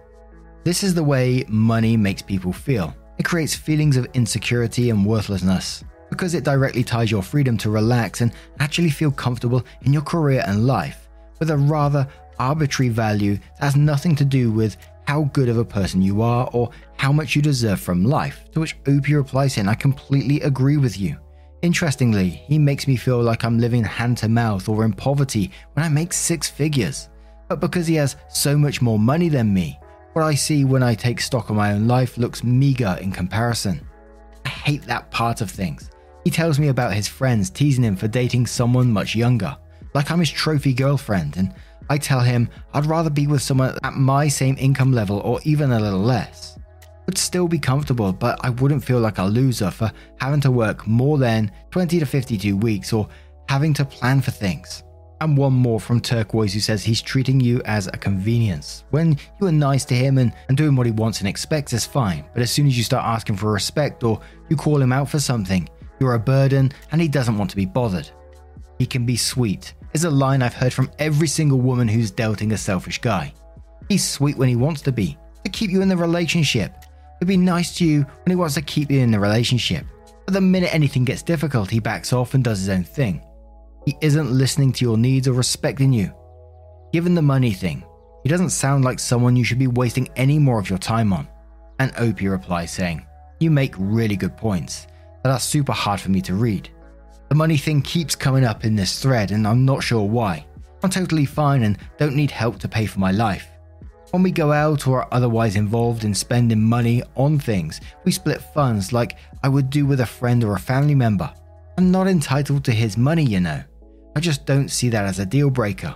This 0.64 0.84
is 0.84 0.94
the 0.94 1.04
way 1.04 1.46
money 1.48 1.98
makes 1.98 2.22
people 2.22 2.54
feel. 2.54 2.96
It 3.20 3.26
creates 3.26 3.56
feelings 3.56 3.98
of 3.98 4.08
insecurity 4.14 4.90
and 4.90 5.06
worthlessness 5.06 5.84
because 6.10 6.34
it 6.34 6.44
directly 6.44 6.84
ties 6.84 7.12
your 7.12 7.22
freedom 7.22 7.58
to 7.58 7.70
relax 7.70 8.22
and 8.22 8.32
actually 8.60 8.90
feel 8.90 9.12
comfortable 9.12 9.64
in 9.84 9.94
your 9.94 10.04
career 10.04 10.44
and 10.48 10.66
life 10.66 11.07
with 11.40 11.50
a 11.50 11.58
rather 11.58 12.08
arbitrary 12.40 12.90
value 12.90 13.36
that 13.36 13.66
has 13.66 13.76
nothing 13.76 14.16
to 14.16 14.26
do 14.26 14.52
with 14.52 14.78
how 15.08 15.24
good 15.34 15.50
of 15.50 15.58
a 15.58 15.66
person 15.66 16.02
you 16.02 16.22
are 16.22 16.50
or 16.54 16.70
how 16.98 17.12
much 17.12 17.36
you 17.36 17.42
deserve 17.42 17.80
from 17.80 18.04
life. 18.04 18.44
To 18.52 18.60
which 18.60 18.76
OP 18.88 19.08
replies 19.08 19.58
in, 19.58 19.70
I 19.70 19.74
completely 19.74 20.42
agree 20.42 20.78
with 20.78 21.00
you. 21.00 21.18
Interestingly, 21.62 22.30
he 22.30 22.60
makes 22.60 22.88
me 22.88 22.96
feel 22.96 23.22
like 23.22 23.44
I'm 23.44 23.58
living 23.58 23.84
hand 23.84 24.18
to 24.20 24.28
mouth 24.28 24.70
or 24.70 24.86
in 24.86 24.94
poverty 24.94 25.52
when 25.74 25.86
I 25.86 25.90
make 25.90 26.14
six 26.14 26.50
figures. 26.50 27.10
But 27.48 27.62
because 27.62 27.88
he 27.88 27.96
has 27.96 28.18
so 28.30 28.58
much 28.58 28.82
more 28.82 29.00
money 29.00 29.30
than 29.30 29.54
me, 29.54 29.80
what 30.14 30.24
I 30.24 30.36
see 30.36 30.66
when 30.66 30.84
I 30.84 30.94
take 30.94 31.22
stock 31.22 31.50
of 31.50 31.56
my 31.56 31.74
own 31.74 31.88
life 31.88 32.18
looks 32.18 32.44
meager 32.44 32.98
in 33.02 33.12
comparison. 33.12 33.88
I 34.46 34.50
hate 34.50 34.84
that 34.84 35.10
part 35.12 35.42
of 35.42 35.50
things. 35.50 35.90
He 36.24 36.32
tells 36.32 36.60
me 36.60 36.68
about 36.68 36.94
his 36.94 37.08
friends 37.08 37.50
teasing 37.50 37.84
him 37.84 37.96
for 37.96 38.08
dating 38.08 38.48
someone 38.48 38.92
much 38.92 39.16
younger, 39.16 39.58
like 39.98 40.12
I'm 40.12 40.20
his 40.20 40.30
trophy 40.30 40.74
girlfriend, 40.74 41.38
and 41.38 41.54
I 41.90 41.98
tell 41.98 42.20
him 42.20 42.50
I'd 42.74 42.86
rather 42.86 43.10
be 43.10 43.26
with 43.26 43.42
someone 43.42 43.76
at 43.84 43.94
my 43.94 44.28
same 44.28 44.56
income 44.60 44.92
level 44.92 45.20
or 45.22 45.40
even 45.44 45.72
a 45.72 45.80
little 45.80 46.00
less 46.00 46.58
would 47.08 47.18
still 47.18 47.48
be 47.48 47.58
comfortable, 47.58 48.14
but 48.14 48.38
I 48.44 48.52
wouldn't 48.52 48.84
feel 48.84 49.00
like 49.00 49.18
a 49.18 49.24
loser 49.24 49.72
for 49.72 49.92
having 50.20 50.42
to 50.42 50.52
work 50.52 50.86
more 50.86 51.18
than 51.18 51.52
20 51.72 52.00
to 52.00 52.06
52 52.06 52.56
weeks 52.58 52.94
or 52.94 53.08
having 53.50 53.74
to 53.76 53.86
plan 53.86 54.22
for 54.22 54.32
things. 54.32 54.84
And 55.20 55.36
one 55.36 55.54
more 55.54 55.80
from 55.80 56.00
Turquoise 56.00 56.54
who 56.54 56.60
says 56.60 56.84
he's 56.84 57.02
treating 57.02 57.40
you 57.40 57.62
as 57.66 57.88
a 57.88 57.92
convenience. 57.92 58.84
When 58.92 59.18
you 59.42 59.48
are 59.48 59.52
nice 59.52 59.84
to 59.86 59.96
him 59.96 60.20
and, 60.20 60.32
and 60.48 60.58
doing 60.58 60.76
what 60.76 60.86
he 60.86 60.92
wants 60.92 61.20
and 61.20 61.28
expects 61.28 61.74
is 61.74 61.86
fine, 61.86 62.26
but 62.34 62.44
as 62.44 62.52
soon 62.52 62.68
as 62.68 62.78
you 62.78 62.84
start 62.84 63.06
asking 63.06 63.38
for 63.38 63.52
respect 63.52 64.04
or 64.04 64.20
you 64.50 64.56
call 64.56 64.80
him 64.80 64.94
out 64.94 65.10
for 65.10 65.20
something, 65.20 65.68
you're 66.00 66.14
a 66.14 66.20
burden 66.20 66.72
and 66.92 67.02
he 67.02 67.08
doesn't 67.08 67.38
want 67.38 67.50
to 67.50 67.56
be 67.56 67.66
bothered. 67.66 68.12
He 68.78 68.86
can 68.86 69.06
be 69.06 69.18
sweet, 69.18 69.74
is 69.94 70.04
a 70.04 70.10
line 70.10 70.42
I've 70.42 70.54
heard 70.54 70.74
from 70.74 70.92
every 71.00 71.28
single 71.28 71.60
woman 71.60 71.88
who's 71.88 72.12
dating 72.12 72.52
a 72.52 72.58
selfish 72.58 73.00
guy. 73.00 73.34
He's 73.90 74.08
sweet 74.08 74.38
when 74.38 74.50
he 74.50 74.56
wants 74.56 74.82
to 74.82 74.92
be, 74.92 75.18
to 75.44 75.52
keep 75.52 75.72
you 75.72 75.82
in 75.82 75.90
the 75.90 75.98
relationship, 75.98 76.74
He'll 77.20 77.28
be 77.28 77.38
nice 77.38 77.76
to 77.78 77.86
you 77.86 78.02
when 78.02 78.30
he 78.30 78.36
wants 78.36 78.56
to 78.56 78.62
keep 78.62 78.92
you 78.92 79.00
in 79.00 79.12
the 79.12 79.20
relationship. 79.20 79.86
But 80.26 80.34
the 80.34 80.42
minute 80.42 80.74
anything 80.74 81.04
gets 81.04 81.24
difficult, 81.24 81.70
he 81.70 81.80
backs 81.80 82.14
off 82.14 82.34
and 82.34 82.44
does 82.44 82.60
his 82.60 82.70
own 82.70 82.84
thing. 82.84 83.24
He 83.86 83.98
isn't 84.02 84.32
listening 84.32 84.72
to 84.74 84.86
your 84.86 84.98
needs 84.98 85.28
or 85.28 85.34
respecting 85.34 85.94
you. 85.94 86.14
Given 86.92 87.16
the 87.16 87.22
money 87.22 87.52
thing, 87.52 87.84
he 88.24 88.30
doesn't 88.30 88.50
sound 88.50 88.84
like 88.84 89.00
someone 89.00 89.36
you 89.36 89.44
should 89.44 89.60
be 89.60 89.68
wasting 89.68 90.10
any 90.16 90.38
more 90.38 90.60
of 90.60 90.70
your 90.70 90.80
time 90.80 91.14
on. 91.14 91.28
And 91.80 91.94
Opie 91.98 92.28
replies 92.28 92.72
saying, 92.72 93.06
You 93.40 93.50
make 93.52 93.74
really 93.78 94.16
good 94.16 94.36
points 94.36 94.88
that 95.24 95.32
are 95.32 95.40
super 95.40 95.72
hard 95.72 96.02
for 96.02 96.12
me 96.12 96.22
to 96.22 96.34
read. 96.34 96.70
The 97.30 97.36
money 97.36 97.58
thing 97.58 97.82
keeps 97.82 98.16
coming 98.16 98.46
up 98.46 98.64
in 98.64 98.76
this 98.76 99.02
thread, 99.02 99.32
and 99.32 99.48
I'm 99.48 99.66
not 99.66 99.84
sure 99.84 100.08
why. 100.08 100.46
I'm 100.84 100.90
totally 100.90 101.26
fine 101.26 101.64
and 101.64 101.78
don't 101.98 102.16
need 102.16 102.32
help 102.32 102.60
to 102.60 102.68
pay 102.68 102.86
for 102.86 103.00
my 103.00 103.12
life. 103.12 103.48
When 104.12 104.24
we 104.24 104.32
go 104.32 104.54
out 104.54 104.88
or 104.88 105.02
are 105.02 105.08
otherwise 105.12 105.58
involved 105.58 106.06
in 106.06 106.14
spending 106.14 106.64
money 106.64 107.04
on 107.16 107.38
things, 107.38 107.82
we 108.06 108.12
split 108.14 108.42
funds 108.42 108.94
like 108.94 109.18
I 109.44 109.50
would 109.50 109.70
do 109.70 109.86
with 109.86 110.00
a 110.00 110.06
friend 110.06 110.44
or 110.44 110.56
a 110.56 110.60
family 110.60 110.96
member. 110.96 111.32
I'm 111.78 111.92
not 111.92 112.08
entitled 112.08 112.64
to 112.66 112.72
his 112.72 112.98
money, 112.98 113.24
you 113.24 113.42
know. 113.42 113.62
I 114.16 114.20
just 114.22 114.46
don't 114.46 114.70
see 114.70 114.88
that 114.90 115.06
as 115.06 115.20
a 115.20 115.26
deal 115.26 115.50
breaker. 115.50 115.94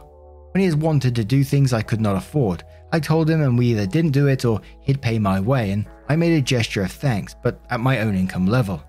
When 0.51 0.59
he 0.59 0.65
has 0.65 0.75
wanted 0.75 1.15
to 1.15 1.23
do 1.23 1.45
things 1.45 1.71
I 1.71 1.81
could 1.81 2.01
not 2.01 2.17
afford, 2.17 2.63
I 2.91 2.99
told 2.99 3.29
him 3.29 3.41
and 3.41 3.57
we 3.57 3.67
either 3.67 3.87
didn't 3.87 4.11
do 4.11 4.27
it 4.27 4.43
or 4.43 4.59
he'd 4.81 5.01
pay 5.01 5.17
my 5.17 5.39
way, 5.39 5.71
and 5.71 5.85
I 6.09 6.17
made 6.17 6.37
a 6.37 6.41
gesture 6.41 6.83
of 6.83 6.91
thanks, 6.91 7.33
but 7.41 7.61
at 7.69 7.79
my 7.79 7.99
own 7.99 8.15
income 8.15 8.45
level. 8.45 8.83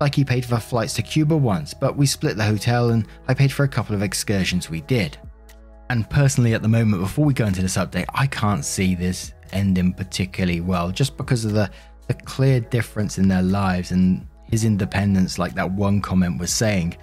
Like 0.00 0.14
he 0.14 0.24
paid 0.24 0.44
for 0.44 0.58
flights 0.58 0.94
to 0.94 1.02
Cuba 1.02 1.36
once, 1.36 1.72
but 1.72 1.96
we 1.96 2.06
split 2.06 2.36
the 2.36 2.44
hotel 2.44 2.90
and 2.90 3.06
I 3.28 3.34
paid 3.34 3.52
for 3.52 3.64
a 3.64 3.68
couple 3.68 3.94
of 3.94 4.02
excursions 4.02 4.68
we 4.68 4.80
did. 4.82 5.16
And 5.90 6.08
personally, 6.08 6.54
at 6.54 6.62
the 6.62 6.68
moment, 6.68 7.02
before 7.02 7.24
we 7.24 7.34
go 7.34 7.46
into 7.46 7.62
this 7.62 7.76
update, 7.76 8.06
I 8.14 8.26
can't 8.26 8.64
see 8.64 8.94
this 8.94 9.32
ending 9.52 9.92
particularly 9.92 10.60
well 10.60 10.90
just 10.90 11.16
because 11.16 11.44
of 11.44 11.52
the, 11.52 11.70
the 12.08 12.14
clear 12.14 12.60
difference 12.60 13.18
in 13.18 13.28
their 13.28 13.42
lives 13.42 13.92
and 13.92 14.26
his 14.50 14.64
independence, 14.64 15.38
like 15.38 15.54
that 15.54 15.70
one 15.70 16.00
comment 16.00 16.38
was 16.38 16.52
saying. 16.52 16.96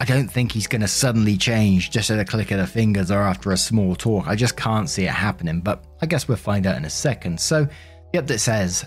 I 0.00 0.04
don't 0.06 0.28
think 0.28 0.50
he's 0.50 0.66
going 0.66 0.80
to 0.80 0.88
suddenly 0.88 1.36
change 1.36 1.90
just 1.90 2.10
at 2.10 2.18
a 2.18 2.24
click 2.24 2.50
of 2.52 2.58
the 2.58 2.66
fingers 2.66 3.10
or 3.10 3.20
after 3.20 3.52
a 3.52 3.56
small 3.56 3.94
talk. 3.94 4.26
I 4.26 4.34
just 4.34 4.56
can't 4.56 4.88
see 4.88 5.04
it 5.04 5.10
happening, 5.10 5.60
but 5.60 5.84
I 6.00 6.06
guess 6.06 6.26
we'll 6.26 6.38
find 6.38 6.66
out 6.66 6.76
in 6.76 6.86
a 6.86 6.90
second. 6.90 7.38
So, 7.38 7.68
the 8.12 8.22
update 8.22 8.40
says 8.40 8.84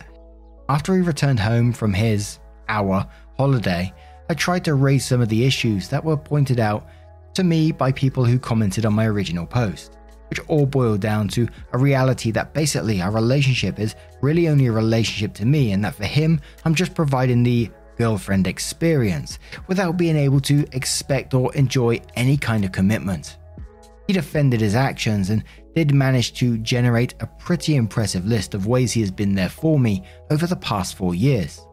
After 0.69 0.95
he 0.95 1.01
returned 1.01 1.39
home 1.39 1.71
from 1.71 1.93
his, 1.93 2.39
our, 2.69 3.07
holiday, 3.37 3.93
I 4.29 4.33
tried 4.33 4.65
to 4.65 4.75
raise 4.75 5.05
some 5.05 5.21
of 5.21 5.29
the 5.29 5.45
issues 5.45 5.89
that 5.89 6.03
were 6.03 6.17
pointed 6.17 6.59
out 6.59 6.87
to 7.33 7.43
me 7.43 7.71
by 7.71 7.91
people 7.91 8.25
who 8.25 8.39
commented 8.39 8.85
on 8.85 8.93
my 8.93 9.07
original 9.07 9.45
post, 9.45 9.97
which 10.29 10.39
all 10.47 10.65
boiled 10.65 11.01
down 11.01 11.27
to 11.29 11.47
a 11.73 11.77
reality 11.77 12.31
that 12.31 12.53
basically 12.53 13.01
our 13.01 13.11
relationship 13.11 13.79
is 13.79 13.95
really 14.21 14.47
only 14.47 14.67
a 14.67 14.71
relationship 14.71 15.33
to 15.35 15.45
me, 15.45 15.71
and 15.71 15.83
that 15.83 15.95
for 15.95 16.05
him, 16.05 16.39
I'm 16.65 16.75
just 16.75 16.95
providing 16.95 17.43
the 17.43 17.69
girlfriend 17.97 18.47
experience 18.47 19.39
without 19.67 19.97
being 19.97 20.15
able 20.15 20.39
to 20.41 20.65
expect 20.71 21.33
or 21.33 21.53
enjoy 21.55 22.01
any 22.15 22.37
kind 22.37 22.65
of 22.65 22.71
commitment. 22.71 23.37
He 24.07 24.13
defended 24.13 24.61
his 24.61 24.75
actions 24.75 25.29
and 25.29 25.43
did 25.75 25.93
manage 25.93 26.33
to 26.35 26.57
generate 26.57 27.15
a 27.19 27.27
pretty 27.27 27.75
impressive 27.75 28.25
list 28.25 28.53
of 28.53 28.67
ways 28.67 28.91
he 28.91 29.01
has 29.01 29.11
been 29.11 29.33
there 29.33 29.49
for 29.49 29.79
me 29.79 30.03
over 30.29 30.45
the 30.45 30.55
past 30.55 30.95
four 30.95 31.15
years. 31.15 31.65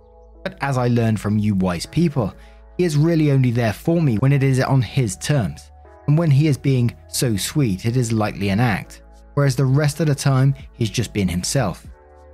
But 0.42 0.56
as 0.60 0.78
I 0.78 0.88
learned 0.88 1.20
from 1.20 1.38
you 1.38 1.54
wise 1.54 1.86
people, 1.86 2.34
he 2.76 2.84
is 2.84 2.96
really 2.96 3.30
only 3.30 3.50
there 3.50 3.72
for 3.72 4.00
me 4.00 4.16
when 4.16 4.32
it 4.32 4.42
is 4.42 4.60
on 4.60 4.82
his 4.82 5.16
terms, 5.16 5.70
and 6.06 6.16
when 6.16 6.30
he 6.30 6.48
is 6.48 6.56
being 6.56 6.96
so 7.08 7.36
sweet, 7.36 7.84
it 7.84 7.96
is 7.96 8.12
likely 8.12 8.48
an 8.48 8.60
act, 8.60 9.02
whereas 9.34 9.54
the 9.54 9.64
rest 9.64 10.00
of 10.00 10.06
the 10.06 10.14
time, 10.14 10.54
he's 10.72 10.90
just 10.90 11.12
being 11.12 11.28
himself. 11.28 11.86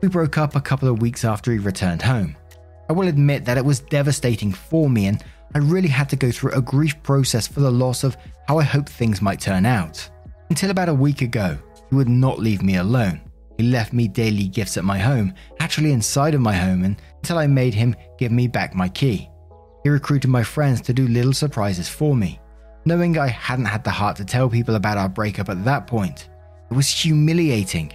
We 0.02 0.08
broke 0.08 0.38
up 0.38 0.54
a 0.54 0.60
couple 0.60 0.88
of 0.88 1.00
weeks 1.00 1.24
after 1.24 1.50
he 1.50 1.58
returned 1.58 2.02
home. 2.02 2.36
I 2.88 2.92
will 2.92 3.08
admit 3.08 3.44
that 3.44 3.58
it 3.58 3.64
was 3.64 3.80
devastating 3.80 4.52
for 4.52 4.88
me, 4.88 5.06
and 5.06 5.24
I 5.54 5.58
really 5.58 5.88
had 5.88 6.08
to 6.10 6.16
go 6.16 6.30
through 6.30 6.52
a 6.52 6.60
grief 6.60 7.02
process 7.02 7.48
for 7.48 7.60
the 7.60 7.70
loss 7.70 8.04
of 8.04 8.16
how 8.46 8.58
I 8.58 8.62
hoped 8.62 8.88
things 8.88 9.22
might 9.22 9.40
turn 9.40 9.66
out. 9.66 10.08
Until 10.50 10.70
about 10.70 10.88
a 10.88 10.94
week 10.94 11.22
ago, 11.22 11.58
he 11.90 11.96
would 11.96 12.08
not 12.08 12.38
leave 12.38 12.62
me 12.62 12.76
alone. 12.76 13.20
He 13.58 13.64
left 13.64 13.92
me 13.92 14.06
daily 14.06 14.48
gifts 14.48 14.76
at 14.76 14.84
my 14.84 14.98
home, 14.98 15.32
actually 15.60 15.92
inside 15.92 16.34
of 16.34 16.40
my 16.40 16.54
home, 16.54 16.84
and 16.84 17.00
until 17.26 17.38
I 17.38 17.48
made 17.48 17.74
him 17.74 17.96
give 18.18 18.30
me 18.30 18.46
back 18.46 18.72
my 18.72 18.88
key. 18.88 19.28
He 19.82 19.90
recruited 19.90 20.30
my 20.30 20.44
friends 20.44 20.80
to 20.82 20.92
do 20.92 21.08
little 21.08 21.32
surprises 21.32 21.88
for 21.88 22.14
me, 22.14 22.38
knowing 22.84 23.18
I 23.18 23.26
hadn't 23.26 23.64
had 23.64 23.82
the 23.82 23.90
heart 23.90 24.14
to 24.18 24.24
tell 24.24 24.48
people 24.48 24.76
about 24.76 24.96
our 24.96 25.08
breakup 25.08 25.48
at 25.48 25.64
that 25.64 25.88
point. 25.88 26.28
It 26.70 26.74
was 26.74 26.88
humiliating. 26.88 27.92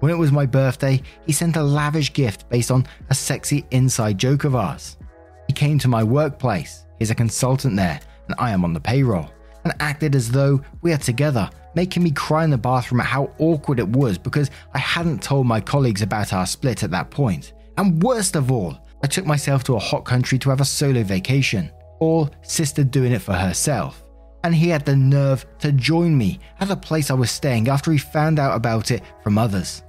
When 0.00 0.12
it 0.12 0.18
was 0.18 0.30
my 0.30 0.44
birthday, 0.44 1.00
he 1.24 1.32
sent 1.32 1.56
a 1.56 1.62
lavish 1.62 2.12
gift 2.12 2.50
based 2.50 2.70
on 2.70 2.86
a 3.08 3.14
sexy 3.14 3.64
inside 3.70 4.18
joke 4.18 4.44
of 4.44 4.54
ours. 4.54 4.98
He 5.46 5.54
came 5.54 5.78
to 5.78 5.88
my 5.88 6.04
workplace, 6.04 6.84
he's 6.98 7.10
a 7.10 7.14
consultant 7.14 7.76
there, 7.76 7.98
and 8.26 8.36
I 8.38 8.50
am 8.50 8.62
on 8.62 8.74
the 8.74 8.80
payroll, 8.80 9.30
and 9.64 9.72
acted 9.80 10.14
as 10.14 10.30
though 10.30 10.60
we 10.82 10.92
are 10.92 10.98
together, 10.98 11.48
making 11.74 12.02
me 12.02 12.10
cry 12.10 12.44
in 12.44 12.50
the 12.50 12.58
bathroom 12.58 13.00
at 13.00 13.06
how 13.06 13.30
awkward 13.38 13.78
it 13.78 13.88
was 13.88 14.18
because 14.18 14.50
I 14.74 14.78
hadn't 14.80 15.22
told 15.22 15.46
my 15.46 15.62
colleagues 15.62 16.02
about 16.02 16.34
our 16.34 16.44
split 16.44 16.82
at 16.82 16.90
that 16.90 17.10
point. 17.10 17.54
And 17.78 18.02
worst 18.02 18.36
of 18.36 18.50
all, 18.50 18.78
I 19.02 19.06
took 19.06 19.26
myself 19.26 19.64
to 19.64 19.76
a 19.76 19.80
hot 19.80 20.04
country 20.04 20.38
to 20.38 20.50
have 20.50 20.60
a 20.60 20.64
solo 20.64 21.02
vacation, 21.02 21.70
all 22.00 22.30
sister 22.42 22.84
doing 22.84 23.12
it 23.12 23.22
for 23.22 23.34
herself. 23.34 24.02
And 24.44 24.54
he 24.54 24.68
had 24.68 24.84
the 24.84 24.96
nerve 24.96 25.44
to 25.58 25.72
join 25.72 26.16
me 26.16 26.40
at 26.60 26.68
the 26.68 26.76
place 26.76 27.10
I 27.10 27.14
was 27.14 27.30
staying 27.30 27.68
after 27.68 27.92
he 27.92 27.98
found 27.98 28.38
out 28.38 28.56
about 28.56 28.90
it 28.90 29.02
from 29.22 29.38
others. 29.38 29.82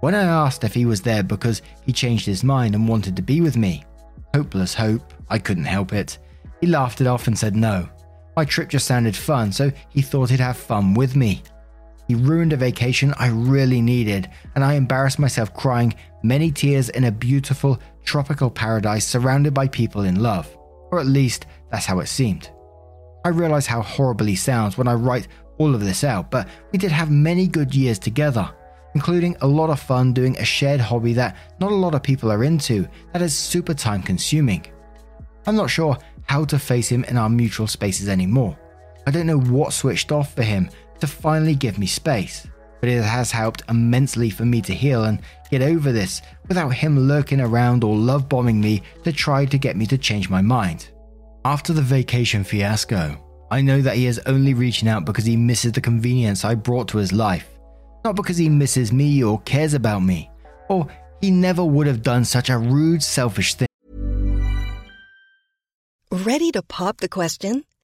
When 0.00 0.14
I 0.14 0.22
asked 0.22 0.64
if 0.64 0.72
he 0.72 0.86
was 0.86 1.02
there 1.02 1.22
because 1.22 1.60
he 1.84 1.92
changed 1.92 2.24
his 2.24 2.42
mind 2.42 2.74
and 2.74 2.88
wanted 2.88 3.16
to 3.16 3.22
be 3.22 3.40
with 3.40 3.56
me, 3.56 3.84
hopeless 4.34 4.74
hope, 4.74 5.12
I 5.28 5.38
couldn't 5.38 5.64
help 5.64 5.92
it. 5.92 6.18
He 6.60 6.66
laughed 6.66 7.00
it 7.00 7.06
off 7.06 7.26
and 7.26 7.38
said 7.38 7.54
no. 7.54 7.88
My 8.36 8.44
trip 8.44 8.68
just 8.70 8.86
sounded 8.86 9.14
fun, 9.14 9.52
so 9.52 9.70
he 9.90 10.00
thought 10.00 10.30
he'd 10.30 10.40
have 10.40 10.56
fun 10.56 10.94
with 10.94 11.16
me. 11.16 11.42
He 12.10 12.16
ruined 12.16 12.52
a 12.52 12.56
vacation 12.56 13.14
I 13.20 13.28
really 13.28 13.80
needed, 13.80 14.28
and 14.56 14.64
I 14.64 14.74
embarrassed 14.74 15.20
myself 15.20 15.54
crying 15.54 15.94
many 16.24 16.50
tears 16.50 16.88
in 16.88 17.04
a 17.04 17.12
beautiful 17.12 17.80
tropical 18.02 18.50
paradise 18.50 19.06
surrounded 19.06 19.54
by 19.54 19.68
people 19.68 20.02
in 20.02 20.20
love. 20.20 20.52
Or 20.90 20.98
at 20.98 21.06
least, 21.06 21.46
that's 21.70 21.86
how 21.86 22.00
it 22.00 22.08
seemed. 22.08 22.50
I 23.24 23.28
realize 23.28 23.68
how 23.68 23.80
horribly 23.80 24.34
sounds 24.34 24.76
when 24.76 24.88
I 24.88 24.94
write 24.94 25.28
all 25.58 25.72
of 25.72 25.84
this 25.84 26.02
out, 26.02 26.32
but 26.32 26.48
we 26.72 26.80
did 26.80 26.90
have 26.90 27.12
many 27.12 27.46
good 27.46 27.76
years 27.76 28.00
together 28.00 28.50
including 28.96 29.36
a 29.40 29.46
lot 29.46 29.70
of 29.70 29.78
fun 29.78 30.12
doing 30.12 30.36
a 30.38 30.44
shared 30.44 30.80
hobby 30.80 31.12
that 31.12 31.36
not 31.60 31.70
a 31.70 31.76
lot 31.76 31.94
of 31.94 32.02
people 32.02 32.32
are 32.32 32.42
into 32.42 32.88
that 33.12 33.22
is 33.22 33.32
super 33.32 33.72
time 33.72 34.02
consuming. 34.02 34.66
I'm 35.46 35.54
not 35.54 35.70
sure 35.70 35.96
how 36.24 36.44
to 36.46 36.58
face 36.58 36.88
him 36.88 37.04
in 37.04 37.16
our 37.16 37.28
mutual 37.28 37.68
spaces 37.68 38.08
anymore. 38.08 38.58
I 39.06 39.12
don't 39.12 39.28
know 39.28 39.38
what 39.38 39.72
switched 39.72 40.10
off 40.10 40.34
for 40.34 40.42
him 40.42 40.70
to 41.00 41.06
finally 41.06 41.54
give 41.54 41.78
me 41.78 41.86
space, 41.86 42.46
but 42.80 42.88
it 42.88 43.02
has 43.02 43.30
helped 43.30 43.62
immensely 43.68 44.30
for 44.30 44.44
me 44.44 44.60
to 44.62 44.74
heal 44.74 45.04
and 45.04 45.20
get 45.50 45.62
over 45.62 45.92
this 45.92 46.22
without 46.48 46.70
him 46.70 46.98
lurking 47.08 47.40
around 47.40 47.84
or 47.84 47.96
love 47.96 48.28
bombing 48.28 48.60
me 48.60 48.82
to 49.04 49.12
try 49.12 49.44
to 49.44 49.58
get 49.58 49.76
me 49.76 49.86
to 49.86 49.98
change 49.98 50.30
my 50.30 50.40
mind. 50.40 50.90
After 51.44 51.72
the 51.72 51.82
vacation 51.82 52.44
fiasco, 52.44 53.16
I 53.50 53.60
know 53.60 53.80
that 53.82 53.96
he 53.96 54.06
is 54.06 54.20
only 54.26 54.54
reaching 54.54 54.88
out 54.88 55.04
because 55.04 55.24
he 55.24 55.36
misses 55.36 55.72
the 55.72 55.80
convenience 55.80 56.44
I 56.44 56.54
brought 56.54 56.88
to 56.88 56.98
his 56.98 57.12
life 57.12 57.48
not 58.04 58.16
because 58.16 58.36
he 58.36 58.48
misses 58.48 58.92
me 58.92 59.22
or 59.22 59.40
cares 59.40 59.74
about 59.74 60.00
me, 60.00 60.30
or 60.68 60.86
he 61.20 61.30
never 61.30 61.64
would 61.64 61.86
have 61.86 62.02
done 62.02 62.24
such 62.24 62.50
a 62.50 62.58
rude, 62.58 63.02
selfish 63.02 63.54
thing. 63.54 63.66
Ready 66.10 66.50
to 66.52 66.62
pop 66.62 66.98
the 66.98 67.08
question? 67.08 67.64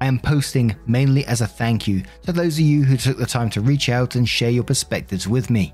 I 0.00 0.06
am 0.06 0.18
posting 0.18 0.74
mainly 0.86 1.24
as 1.26 1.40
a 1.40 1.46
thank 1.46 1.86
you 1.86 2.02
to 2.22 2.32
those 2.32 2.58
of 2.58 2.64
you 2.64 2.84
who 2.84 2.96
took 2.96 3.16
the 3.16 3.26
time 3.26 3.50
to 3.50 3.60
reach 3.60 3.88
out 3.88 4.16
and 4.16 4.28
share 4.28 4.50
your 4.50 4.64
perspectives 4.64 5.26
with 5.26 5.50
me, 5.50 5.72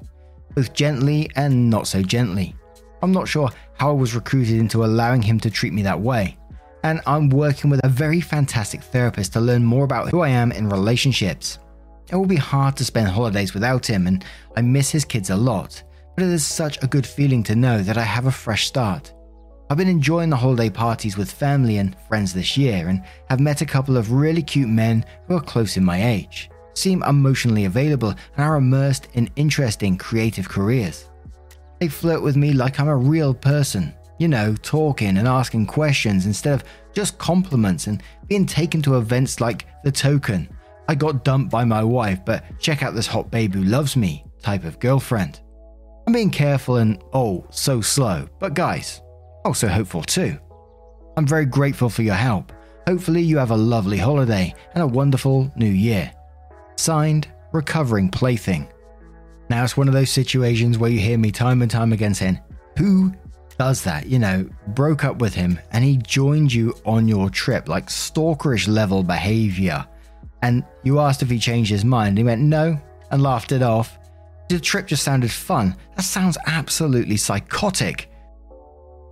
both 0.55 0.73
gently 0.73 1.31
and 1.37 1.69
not 1.71 1.87
so 1.87 2.03
gently. 2.03 2.55
I'm 3.03 3.13
not 3.13 3.29
sure 3.29 3.51
how 3.79 3.91
I 3.91 3.95
was 3.95 4.15
recruited 4.15 4.59
into 4.59 4.85
allowing 4.85 5.23
him 5.23 5.41
to 5.41 5.51
treat 5.51 5.73
me 5.73 5.83
that 5.83 6.01
way 6.01 6.37
and 6.83 7.01
I'm 7.07 7.29
working 7.29 7.71
with 7.71 7.81
a 7.85 7.89
very 7.89 8.21
fantastic 8.21 8.83
therapist 8.83 9.33
to 9.35 9.41
learn 9.41 9.65
more 9.65 9.85
about 9.85 10.11
who 10.11 10.21
I 10.21 10.29
am 10.29 10.53
in 10.53 10.69
relationships. 10.69 11.59
It 12.11 12.17
will 12.17 12.27
be 12.27 12.37
hard 12.37 12.77
to 12.77 12.85
spend 12.85 13.09
holidays 13.09 13.55
without 13.55 13.87
him, 13.87 14.07
and 14.07 14.25
I 14.57 14.63
miss 14.63 14.91
his 14.91 15.05
kids 15.05 15.31
a 15.31 15.37
lot, 15.37 15.83
but 16.17 16.25
it 16.25 16.31
is 16.31 16.47
such 16.47 16.83
a 16.83 16.89
good 16.89 17.07
feeling 17.07 17.43
to 17.45 17.55
know 17.55 17.83
that 17.83 17.99
I 17.99 18.03
have 18.03 18.27
a 18.27 18.33
fresh 18.33 18.67
start. 18.67 19.13
I've 19.71 19.77
been 19.77 19.87
enjoying 19.87 20.31
the 20.31 20.37
holiday 20.37 20.69
parties 20.69 21.17
with 21.17 21.31
family 21.31 21.77
and 21.79 21.97
friends 22.09 22.35
this 22.35 22.57
year 22.57 22.89
and 22.89 23.05
have 23.29 23.39
met 23.39 23.61
a 23.61 23.67
couple 23.67 23.97
of 23.97 24.11
really 24.11 24.43
cute 24.43 24.69
men 24.69 25.05
who 25.29 25.37
are 25.37 25.41
close 25.41 25.77
in 25.77 25.85
my 25.85 26.11
age, 26.11 26.51
seem 26.75 27.05
emotionally 27.05 27.67
available, 27.67 28.09
and 28.09 28.45
are 28.45 28.57
immersed 28.57 29.07
in 29.15 29.31
interesting 29.37 29.97
creative 29.97 30.49
careers. 30.49 31.09
They 31.79 31.87
flirt 31.87 32.21
with 32.21 32.35
me 32.35 32.53
like 32.53 32.81
I'm 32.81 32.89
a 32.89 32.97
real 32.97 33.33
person, 33.33 33.95
you 34.19 34.27
know, 34.27 34.57
talking 34.57 35.19
and 35.19 35.29
asking 35.29 35.67
questions 35.67 36.27
instead 36.27 36.55
of 36.55 36.65
just 36.93 37.19
compliments 37.19 37.87
and 37.87 38.03
being 38.27 38.47
taken 38.47 38.83
to 38.83 38.97
events 38.97 39.41
like 39.41 39.67
The 39.85 39.93
Token. 39.93 40.49
I 40.89 40.97
got 40.97 41.23
dumped 41.23 41.53
by 41.53 41.63
my 41.63 41.85
wife, 41.85 42.25
but 42.25 42.43
check 42.59 42.83
out 42.83 42.97
this 42.97 43.07
hot 43.07 43.31
babe 43.31 43.55
who 43.55 43.63
loves 43.63 43.97
me 43.97 44.25
type 44.43 44.65
of 44.65 44.81
girlfriend. 44.81 45.39
I'm 46.09 46.13
being 46.13 46.31
careful 46.31 46.79
and, 46.79 47.01
oh, 47.13 47.47
so 47.51 47.81
slow, 47.81 48.29
but 48.41 48.55
guys, 48.55 49.01
Oh, 49.45 49.51
also 49.51 49.69
hopeful 49.69 50.03
too. 50.03 50.39
I'm 51.17 51.27
very 51.27 51.47
grateful 51.47 51.89
for 51.89 52.03
your 52.03 52.15
help. 52.15 52.53
Hopefully, 52.87 53.23
you 53.23 53.39
have 53.39 53.51
a 53.51 53.57
lovely 53.57 53.99
holiday 53.99 54.55
and 54.75 54.83
a 54.83 54.87
wonderful 54.87 55.51
new 55.57 55.71
year. 55.71 56.13
Signed, 56.77 57.29
Recovering 57.53 58.09
Plaything. 58.09 58.69
Now, 59.49 59.65
it's 59.65 59.77
one 59.77 59.89
of 59.89 59.95
those 59.95 60.11
situations 60.11 60.79
where 60.79 60.91
you 60.91 60.99
hear 60.99 61.19
me 61.19 61.31
time 61.31 61.63
and 61.63 61.71
time 61.71 61.93
again 61.93 62.15
saying, 62.15 62.41
Who 62.79 63.13
does 63.61 63.83
that, 63.83 64.07
you 64.07 64.19
know, 64.19 64.49
broke 64.69 65.05
up 65.05 65.19
with 65.19 65.35
him 65.35 65.61
and 65.73 65.85
he 65.85 65.99
joined 65.99 66.51
you 66.51 66.75
on 66.87 67.07
your 67.07 67.29
trip, 67.29 67.69
like 67.69 67.89
stalkerish 67.89 68.67
level 68.67 69.03
behavior. 69.03 69.87
And 70.41 70.65
you 70.83 70.99
asked 70.99 71.21
if 71.23 71.29
he 71.29 71.39
changed 71.39 71.71
his 71.71 71.85
mind. 71.85 72.17
He 72.17 72.25
went, 72.25 72.41
no, 72.41 72.81
and 73.11 73.23
laughed 73.23 73.53
it 73.53 73.61
off. 73.61 73.99
The 74.49 74.59
trip 74.59 74.87
just 74.87 75.03
sounded 75.03 75.31
fun. 75.31 75.77
That 75.97 76.05
sounds 76.05 76.39
absolutely 76.47 77.19
psychotic. 77.19 78.10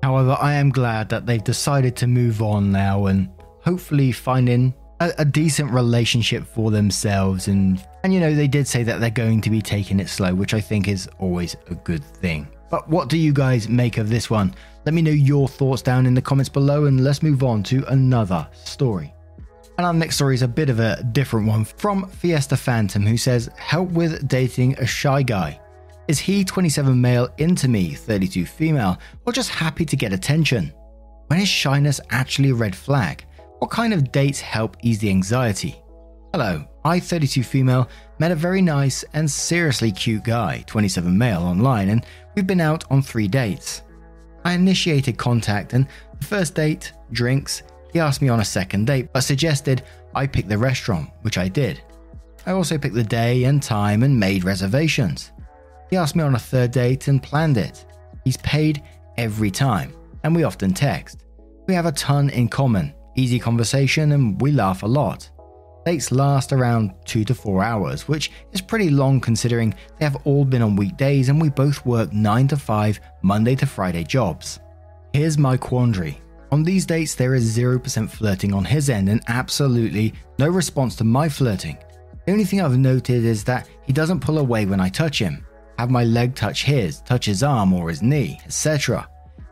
However, 0.02 0.36
I 0.40 0.54
am 0.54 0.70
glad 0.70 1.08
that 1.08 1.26
they've 1.26 1.42
decided 1.42 1.96
to 1.96 2.06
move 2.06 2.42
on 2.42 2.70
now 2.70 3.06
and 3.06 3.28
hopefully 3.62 4.12
finding 4.12 4.74
a, 5.00 5.12
a 5.18 5.24
decent 5.24 5.70
relationship 5.70 6.44
for 6.46 6.70
themselves 6.70 7.48
and 7.48 7.84
And 8.04 8.14
you 8.14 8.20
know, 8.20 8.34
they 8.34 8.48
did 8.48 8.66
say 8.66 8.82
that 8.84 9.00
they're 9.00 9.10
going 9.10 9.40
to 9.42 9.50
be 9.50 9.60
taking 9.60 10.00
it 10.00 10.08
slow, 10.08 10.34
which 10.34 10.54
I 10.54 10.60
think 10.60 10.88
is 10.88 11.08
always 11.18 11.56
a 11.68 11.74
good 11.74 12.04
thing. 12.04 12.48
But 12.70 12.88
what 12.88 13.08
do 13.08 13.16
you 13.16 13.32
guys 13.32 13.68
make 13.68 13.98
of 13.98 14.08
this 14.08 14.28
one? 14.30 14.54
Let 14.84 14.94
me 14.94 15.02
know 15.02 15.10
your 15.10 15.48
thoughts 15.48 15.82
down 15.82 16.06
in 16.06 16.14
the 16.14 16.22
comments 16.22 16.48
below 16.48 16.84
and 16.84 17.02
let's 17.02 17.22
move 17.22 17.42
on 17.42 17.62
to 17.64 17.84
another 17.88 18.46
story. 18.52 19.12
And 19.78 19.86
our 19.86 19.94
next 19.94 20.16
story 20.16 20.34
is 20.34 20.42
a 20.42 20.48
bit 20.48 20.70
of 20.70 20.80
a 20.80 21.02
different 21.12 21.46
one 21.46 21.64
from 21.64 22.08
Fiesta 22.08 22.56
Phantom, 22.56 23.06
who 23.06 23.16
says, 23.16 23.48
Help 23.56 23.90
with 23.90 24.26
dating 24.26 24.76
a 24.78 24.86
shy 24.86 25.22
guy. 25.22 25.60
Is 26.08 26.18
he 26.18 26.42
27 26.42 26.98
male 26.98 27.28
into 27.36 27.68
me, 27.68 27.92
32 27.92 28.46
female, 28.46 28.96
or 29.26 29.32
just 29.32 29.50
happy 29.50 29.84
to 29.84 29.94
get 29.94 30.14
attention? 30.14 30.72
When 31.26 31.38
is 31.38 31.48
shyness 31.48 32.00
actually 32.08 32.48
a 32.48 32.54
red 32.54 32.74
flag? 32.74 33.26
What 33.58 33.70
kind 33.70 33.92
of 33.92 34.10
dates 34.10 34.40
help 34.40 34.78
ease 34.82 35.00
the 35.00 35.10
anxiety? 35.10 35.82
Hello, 36.32 36.64
I, 36.82 36.98
32 36.98 37.42
female, 37.42 37.90
met 38.18 38.30
a 38.30 38.36
very 38.36 38.62
nice 38.62 39.04
and 39.12 39.30
seriously 39.30 39.92
cute 39.92 40.24
guy, 40.24 40.64
27 40.66 41.16
male, 41.16 41.42
online, 41.42 41.90
and 41.90 42.06
we've 42.34 42.46
been 42.46 42.62
out 42.62 42.84
on 42.90 43.02
three 43.02 43.28
dates. 43.28 43.82
I 44.46 44.54
initiated 44.54 45.18
contact, 45.18 45.74
and 45.74 45.86
the 46.18 46.24
first 46.24 46.54
date, 46.54 46.90
drinks, 47.12 47.64
he 47.92 48.00
asked 48.00 48.22
me 48.22 48.30
on 48.30 48.40
a 48.40 48.46
second 48.46 48.86
date, 48.86 49.12
but 49.12 49.24
suggested 49.24 49.82
I 50.14 50.26
pick 50.26 50.48
the 50.48 50.56
restaurant, 50.56 51.10
which 51.20 51.36
I 51.36 51.48
did. 51.48 51.82
I 52.46 52.52
also 52.52 52.78
picked 52.78 52.94
the 52.94 53.04
day 53.04 53.44
and 53.44 53.62
time 53.62 54.02
and 54.02 54.18
made 54.18 54.44
reservations. 54.44 55.32
He 55.90 55.96
asked 55.96 56.16
me 56.16 56.22
on 56.22 56.34
a 56.34 56.38
third 56.38 56.70
date 56.70 57.08
and 57.08 57.22
planned 57.22 57.56
it. 57.56 57.84
He's 58.24 58.36
paid 58.38 58.82
every 59.16 59.50
time, 59.50 59.94
and 60.22 60.34
we 60.34 60.44
often 60.44 60.74
text. 60.74 61.24
We 61.66 61.74
have 61.74 61.86
a 61.86 61.92
ton 61.92 62.30
in 62.30 62.48
common, 62.48 62.94
easy 63.16 63.38
conversation, 63.38 64.12
and 64.12 64.40
we 64.40 64.52
laugh 64.52 64.82
a 64.82 64.86
lot. 64.86 65.30
Dates 65.86 66.12
last 66.12 66.52
around 66.52 66.94
2 67.06 67.24
to 67.24 67.34
4 67.34 67.62
hours, 67.62 68.06
which 68.06 68.30
is 68.52 68.60
pretty 68.60 68.90
long 68.90 69.20
considering 69.20 69.74
they 69.98 70.04
have 70.04 70.20
all 70.24 70.44
been 70.44 70.60
on 70.62 70.76
weekdays 70.76 71.30
and 71.30 71.40
we 71.40 71.48
both 71.48 71.84
work 71.86 72.12
9 72.12 72.48
to 72.48 72.56
5 72.56 73.00
Monday 73.22 73.54
to 73.54 73.64
Friday 73.64 74.04
jobs. 74.04 74.60
Here's 75.14 75.38
my 75.38 75.56
quandary 75.56 76.20
on 76.50 76.62
these 76.62 76.86
dates, 76.86 77.14
there 77.14 77.34
is 77.34 77.56
0% 77.56 78.08
flirting 78.08 78.54
on 78.54 78.64
his 78.64 78.88
end 78.88 79.10
and 79.10 79.22
absolutely 79.28 80.14
no 80.38 80.48
response 80.48 80.96
to 80.96 81.04
my 81.04 81.28
flirting. 81.28 81.76
The 82.24 82.32
only 82.32 82.44
thing 82.44 82.62
I've 82.62 82.78
noted 82.78 83.24
is 83.24 83.44
that 83.44 83.68
he 83.84 83.92
doesn't 83.92 84.20
pull 84.20 84.38
away 84.38 84.64
when 84.64 84.80
I 84.80 84.88
touch 84.88 85.18
him, 85.18 85.44
have 85.78 85.90
my 85.90 86.04
leg 86.04 86.34
touch 86.34 86.64
his, 86.64 87.00
touch 87.02 87.26
his 87.26 87.42
arm 87.42 87.72
or 87.72 87.88
his 87.88 88.02
knee, 88.02 88.40
etc. 88.44 89.08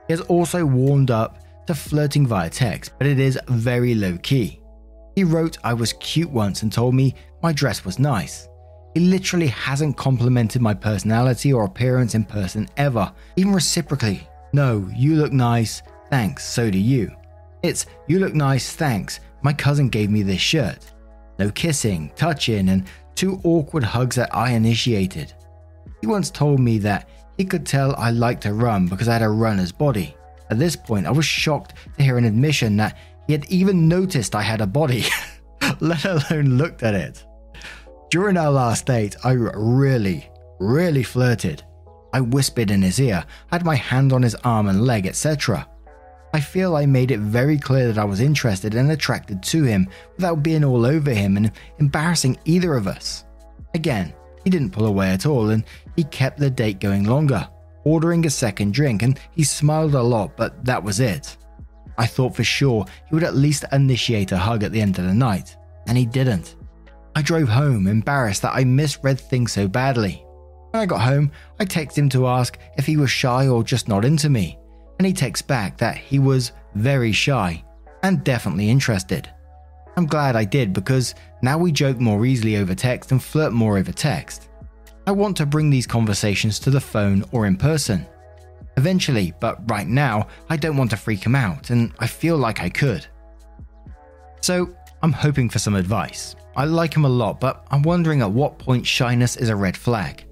He 0.06 0.12
has 0.12 0.20
also 0.22 0.64
warmed 0.64 1.10
up 1.10 1.38
to 1.66 1.74
flirting 1.74 2.26
via 2.26 2.50
text, 2.50 2.92
but 2.98 3.06
it 3.06 3.18
is 3.18 3.38
very 3.48 3.94
low 3.94 4.18
key. 4.18 4.60
He 5.14 5.24
wrote 5.24 5.58
I 5.64 5.72
was 5.74 5.94
cute 5.94 6.30
once 6.30 6.62
and 6.62 6.72
told 6.72 6.94
me 6.94 7.14
my 7.42 7.52
dress 7.52 7.84
was 7.84 7.98
nice. 7.98 8.48
He 8.94 9.00
literally 9.00 9.48
hasn't 9.48 9.96
complimented 9.96 10.62
my 10.62 10.74
personality 10.74 11.52
or 11.52 11.64
appearance 11.64 12.14
in 12.14 12.24
person 12.24 12.68
ever, 12.76 13.12
even 13.36 13.52
reciprocally. 13.52 14.28
No, 14.52 14.88
you 14.94 15.16
look 15.16 15.32
nice, 15.32 15.82
Thanks, 16.10 16.44
so 16.44 16.70
do 16.70 16.78
you. 16.78 17.10
It's, 17.62 17.86
you 18.06 18.20
look 18.20 18.34
nice, 18.34 18.74
thanks. 18.74 19.20
My 19.42 19.52
cousin 19.52 19.88
gave 19.88 20.10
me 20.10 20.22
this 20.22 20.40
shirt. 20.40 20.78
No 21.38 21.50
kissing, 21.50 22.12
touching, 22.14 22.68
and 22.68 22.86
two 23.14 23.40
awkward 23.44 23.82
hugs 23.82 24.16
that 24.16 24.34
I 24.34 24.52
initiated. 24.52 25.34
He 26.00 26.06
once 26.06 26.30
told 26.30 26.60
me 26.60 26.78
that 26.78 27.08
he 27.38 27.44
could 27.44 27.66
tell 27.66 27.94
I 27.96 28.10
liked 28.10 28.42
to 28.42 28.54
run 28.54 28.86
because 28.86 29.08
I 29.08 29.14
had 29.14 29.22
a 29.22 29.28
runner's 29.28 29.72
body. 29.72 30.16
At 30.50 30.58
this 30.58 30.76
point, 30.76 31.06
I 31.06 31.10
was 31.10 31.24
shocked 31.24 31.74
to 31.96 32.02
hear 32.02 32.18
an 32.18 32.24
admission 32.24 32.76
that 32.76 32.96
he 33.26 33.32
had 33.32 33.44
even 33.46 33.88
noticed 33.88 34.34
I 34.34 34.42
had 34.42 34.60
a 34.60 34.66
body, 34.66 35.04
let 35.80 36.04
alone 36.04 36.56
looked 36.56 36.82
at 36.82 36.94
it. 36.94 37.24
During 38.10 38.36
our 38.36 38.50
last 38.50 38.86
date, 38.86 39.16
I 39.24 39.32
really, 39.32 40.30
really 40.60 41.02
flirted. 41.02 41.62
I 42.12 42.20
whispered 42.20 42.70
in 42.70 42.82
his 42.82 43.00
ear, 43.00 43.24
had 43.50 43.64
my 43.64 43.74
hand 43.74 44.12
on 44.12 44.22
his 44.22 44.36
arm 44.36 44.68
and 44.68 44.84
leg, 44.84 45.06
etc. 45.06 45.68
I 46.32 46.40
feel 46.40 46.76
I 46.76 46.86
made 46.86 47.10
it 47.10 47.20
very 47.20 47.58
clear 47.58 47.88
that 47.88 47.98
I 47.98 48.04
was 48.04 48.20
interested 48.20 48.74
and 48.74 48.90
attracted 48.90 49.42
to 49.42 49.64
him 49.64 49.88
without 50.16 50.42
being 50.42 50.64
all 50.64 50.86
over 50.86 51.10
him 51.10 51.36
and 51.36 51.50
embarrassing 51.78 52.38
either 52.44 52.74
of 52.74 52.86
us. 52.86 53.24
Again, 53.74 54.14
he 54.46 54.50
didn't 54.50 54.70
pull 54.70 54.86
away 54.86 55.10
at 55.10 55.26
all 55.26 55.50
and 55.50 55.64
he 55.96 56.04
kept 56.04 56.38
the 56.38 56.48
date 56.48 56.78
going 56.78 57.02
longer, 57.04 57.48
ordering 57.84 58.24
a 58.24 58.30
second 58.30 58.72
drink, 58.72 59.02
and 59.02 59.18
he 59.32 59.42
smiled 59.42 59.96
a 59.96 60.00
lot, 60.02 60.36
but 60.36 60.64
that 60.64 60.82
was 60.82 61.00
it. 61.00 61.36
I 61.98 62.06
thought 62.06 62.36
for 62.36 62.44
sure 62.44 62.86
he 63.08 63.14
would 63.14 63.24
at 63.24 63.34
least 63.34 63.64
initiate 63.72 64.30
a 64.30 64.38
hug 64.38 64.62
at 64.62 64.70
the 64.70 64.80
end 64.80 64.98
of 64.98 65.04
the 65.04 65.14
night, 65.14 65.56
and 65.88 65.98
he 65.98 66.06
didn't. 66.06 66.54
I 67.16 67.22
drove 67.22 67.48
home, 67.48 67.88
embarrassed 67.88 68.42
that 68.42 68.54
I 68.54 68.62
misread 68.62 69.18
things 69.18 69.50
so 69.50 69.66
badly. 69.66 70.24
When 70.70 70.82
I 70.82 70.86
got 70.86 71.00
home, 71.00 71.32
I 71.58 71.64
texted 71.64 71.98
him 71.98 72.08
to 72.10 72.28
ask 72.28 72.56
if 72.78 72.86
he 72.86 72.96
was 72.96 73.10
shy 73.10 73.48
or 73.48 73.64
just 73.64 73.88
not 73.88 74.04
into 74.04 74.30
me 74.30 74.58
and 74.98 75.06
he 75.06 75.12
texts 75.12 75.46
back 75.46 75.76
that 75.78 75.96
he 75.96 76.18
was 76.18 76.52
very 76.74 77.12
shy 77.12 77.62
and 78.02 78.24
definitely 78.24 78.70
interested. 78.70 79.30
I'm 79.98 80.06
glad 80.06 80.36
I 80.36 80.44
did 80.44 80.74
because 80.74 81.14
now 81.40 81.56
we 81.56 81.72
joke 81.72 81.98
more 81.98 82.26
easily 82.26 82.56
over 82.56 82.74
text 82.74 83.12
and 83.12 83.22
flirt 83.22 83.52
more 83.52 83.78
over 83.78 83.92
text. 83.92 84.50
I 85.06 85.12
want 85.12 85.36
to 85.38 85.46
bring 85.46 85.70
these 85.70 85.86
conversations 85.86 86.58
to 86.60 86.70
the 86.70 86.80
phone 86.80 87.24
or 87.32 87.46
in 87.46 87.56
person. 87.56 88.06
Eventually, 88.76 89.32
but 89.40 89.70
right 89.70 89.86
now, 89.86 90.26
I 90.50 90.58
don't 90.58 90.76
want 90.76 90.90
to 90.90 90.98
freak 90.98 91.24
him 91.24 91.34
out, 91.34 91.70
and 91.70 91.92
I 91.98 92.06
feel 92.08 92.36
like 92.36 92.60
I 92.60 92.68
could. 92.68 93.06
So, 94.42 94.74
I'm 95.02 95.12
hoping 95.12 95.48
for 95.48 95.58
some 95.58 95.74
advice. 95.74 96.36
I 96.56 96.64
like 96.64 96.94
him 96.94 97.04
a 97.04 97.08
lot, 97.08 97.40
but 97.40 97.66
I'm 97.70 97.82
wondering 97.82 98.20
at 98.20 98.30
what 98.30 98.58
point 98.58 98.86
shyness 98.86 99.36
is 99.36 99.48
a 99.48 99.56
red 99.56 99.76
flag. 99.76 100.26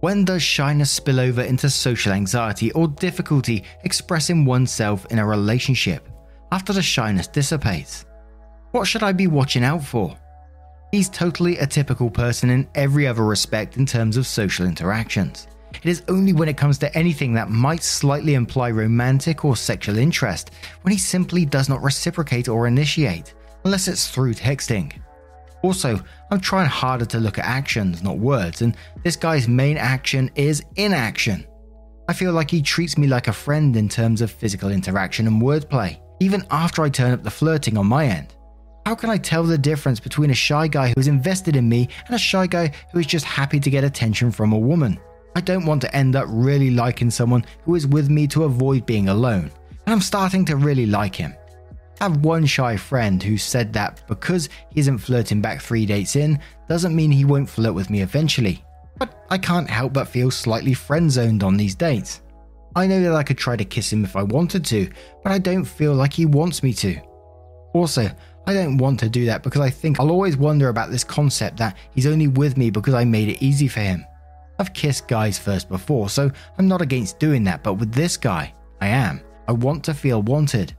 When 0.00 0.24
does 0.24 0.42
shyness 0.42 0.90
spill 0.90 1.20
over 1.20 1.42
into 1.42 1.70
social 1.70 2.12
anxiety 2.12 2.72
or 2.72 2.88
difficulty 2.88 3.62
expressing 3.84 4.44
oneself 4.44 5.06
in 5.10 5.18
a 5.18 5.26
relationship 5.26 6.08
after 6.50 6.72
the 6.72 6.82
shyness 6.82 7.28
dissipates? 7.28 8.05
What 8.76 8.86
should 8.86 9.02
I 9.02 9.12
be 9.12 9.26
watching 9.26 9.64
out 9.64 9.82
for? 9.82 10.14
He's 10.92 11.08
totally 11.08 11.56
a 11.56 11.66
typical 11.66 12.10
person 12.10 12.50
in 12.50 12.68
every 12.74 13.06
other 13.06 13.24
respect 13.24 13.78
in 13.78 13.86
terms 13.86 14.18
of 14.18 14.26
social 14.26 14.66
interactions. 14.66 15.48
It 15.72 15.86
is 15.86 16.02
only 16.08 16.34
when 16.34 16.50
it 16.50 16.58
comes 16.58 16.76
to 16.80 16.94
anything 16.94 17.32
that 17.32 17.48
might 17.48 17.82
slightly 17.82 18.34
imply 18.34 18.70
romantic 18.70 19.46
or 19.46 19.56
sexual 19.56 19.96
interest 19.96 20.50
when 20.82 20.92
he 20.92 20.98
simply 20.98 21.46
does 21.46 21.70
not 21.70 21.82
reciprocate 21.82 22.48
or 22.48 22.66
initiate, 22.66 23.32
unless 23.64 23.88
it's 23.88 24.10
through 24.10 24.34
texting. 24.34 24.92
Also, 25.62 25.98
I'm 26.30 26.40
trying 26.40 26.68
harder 26.68 27.06
to 27.06 27.18
look 27.18 27.38
at 27.38 27.46
actions, 27.46 28.02
not 28.02 28.18
words, 28.18 28.60
and 28.60 28.76
this 29.02 29.16
guy's 29.16 29.48
main 29.48 29.78
action 29.78 30.30
is 30.34 30.62
inaction. 30.74 31.46
I 32.10 32.12
feel 32.12 32.34
like 32.34 32.50
he 32.50 32.60
treats 32.60 32.98
me 32.98 33.06
like 33.06 33.28
a 33.28 33.32
friend 33.32 33.74
in 33.74 33.88
terms 33.88 34.20
of 34.20 34.30
physical 34.30 34.70
interaction 34.70 35.26
and 35.26 35.40
wordplay, 35.40 35.98
even 36.20 36.44
after 36.50 36.82
I 36.82 36.90
turn 36.90 37.12
up 37.12 37.22
the 37.22 37.30
flirting 37.30 37.78
on 37.78 37.86
my 37.86 38.04
end. 38.04 38.35
How 38.86 38.94
can 38.94 39.10
I 39.10 39.16
tell 39.16 39.42
the 39.42 39.58
difference 39.58 39.98
between 39.98 40.30
a 40.30 40.34
shy 40.34 40.68
guy 40.68 40.90
who 40.90 41.00
is 41.00 41.08
invested 41.08 41.56
in 41.56 41.68
me 41.68 41.88
and 42.06 42.14
a 42.14 42.18
shy 42.20 42.46
guy 42.46 42.70
who 42.92 43.00
is 43.00 43.06
just 43.06 43.24
happy 43.24 43.58
to 43.58 43.68
get 43.68 43.82
attention 43.82 44.30
from 44.30 44.52
a 44.52 44.58
woman? 44.58 44.96
I 45.34 45.40
don't 45.40 45.66
want 45.66 45.82
to 45.82 45.92
end 45.96 46.14
up 46.14 46.28
really 46.30 46.70
liking 46.70 47.10
someone 47.10 47.44
who 47.64 47.74
is 47.74 47.84
with 47.84 48.08
me 48.08 48.28
to 48.28 48.44
avoid 48.44 48.86
being 48.86 49.08
alone, 49.08 49.50
and 49.86 49.92
I'm 49.92 50.00
starting 50.00 50.44
to 50.44 50.54
really 50.54 50.86
like 50.86 51.16
him. 51.16 51.34
I 52.00 52.04
have 52.04 52.24
one 52.24 52.46
shy 52.46 52.76
friend 52.76 53.20
who 53.20 53.36
said 53.36 53.72
that 53.72 54.06
because 54.06 54.48
he 54.70 54.78
isn't 54.78 54.98
flirting 54.98 55.40
back 55.40 55.60
three 55.60 55.84
dates 55.84 56.14
in, 56.14 56.38
doesn't 56.68 56.94
mean 56.94 57.10
he 57.10 57.24
won't 57.24 57.50
flirt 57.50 57.74
with 57.74 57.90
me 57.90 58.02
eventually. 58.02 58.62
But 58.98 59.26
I 59.30 59.38
can't 59.38 59.68
help 59.68 59.94
but 59.94 60.06
feel 60.06 60.30
slightly 60.30 60.74
friend 60.74 61.10
zoned 61.10 61.42
on 61.42 61.56
these 61.56 61.74
dates. 61.74 62.22
I 62.76 62.86
know 62.86 63.02
that 63.02 63.16
I 63.16 63.24
could 63.24 63.36
try 63.36 63.56
to 63.56 63.64
kiss 63.64 63.92
him 63.92 64.04
if 64.04 64.14
I 64.14 64.22
wanted 64.22 64.64
to, 64.66 64.88
but 65.24 65.32
I 65.32 65.38
don't 65.38 65.64
feel 65.64 65.92
like 65.92 66.12
he 66.12 66.24
wants 66.24 66.62
me 66.62 66.72
to. 66.74 67.00
Also, 67.72 68.08
I 68.46 68.54
don't 68.54 68.78
want 68.78 69.00
to 69.00 69.08
do 69.08 69.26
that 69.26 69.42
because 69.42 69.60
I 69.60 69.70
think 69.70 69.98
I'll 69.98 70.10
always 70.10 70.36
wonder 70.36 70.68
about 70.68 70.90
this 70.90 71.02
concept 71.02 71.56
that 71.56 71.76
he's 71.94 72.06
only 72.06 72.28
with 72.28 72.56
me 72.56 72.70
because 72.70 72.94
I 72.94 73.04
made 73.04 73.28
it 73.28 73.42
easy 73.42 73.66
for 73.66 73.80
him. 73.80 74.04
I've 74.58 74.72
kissed 74.72 75.08
guys 75.08 75.38
first 75.38 75.68
before, 75.68 76.08
so 76.08 76.30
I'm 76.56 76.68
not 76.68 76.80
against 76.80 77.18
doing 77.18 77.44
that, 77.44 77.62
but 77.62 77.74
with 77.74 77.92
this 77.92 78.16
guy, 78.16 78.54
I 78.80 78.88
am. 78.88 79.20
I 79.48 79.52
want 79.52 79.84
to 79.84 79.94
feel 79.94 80.22
wanted. 80.22 80.74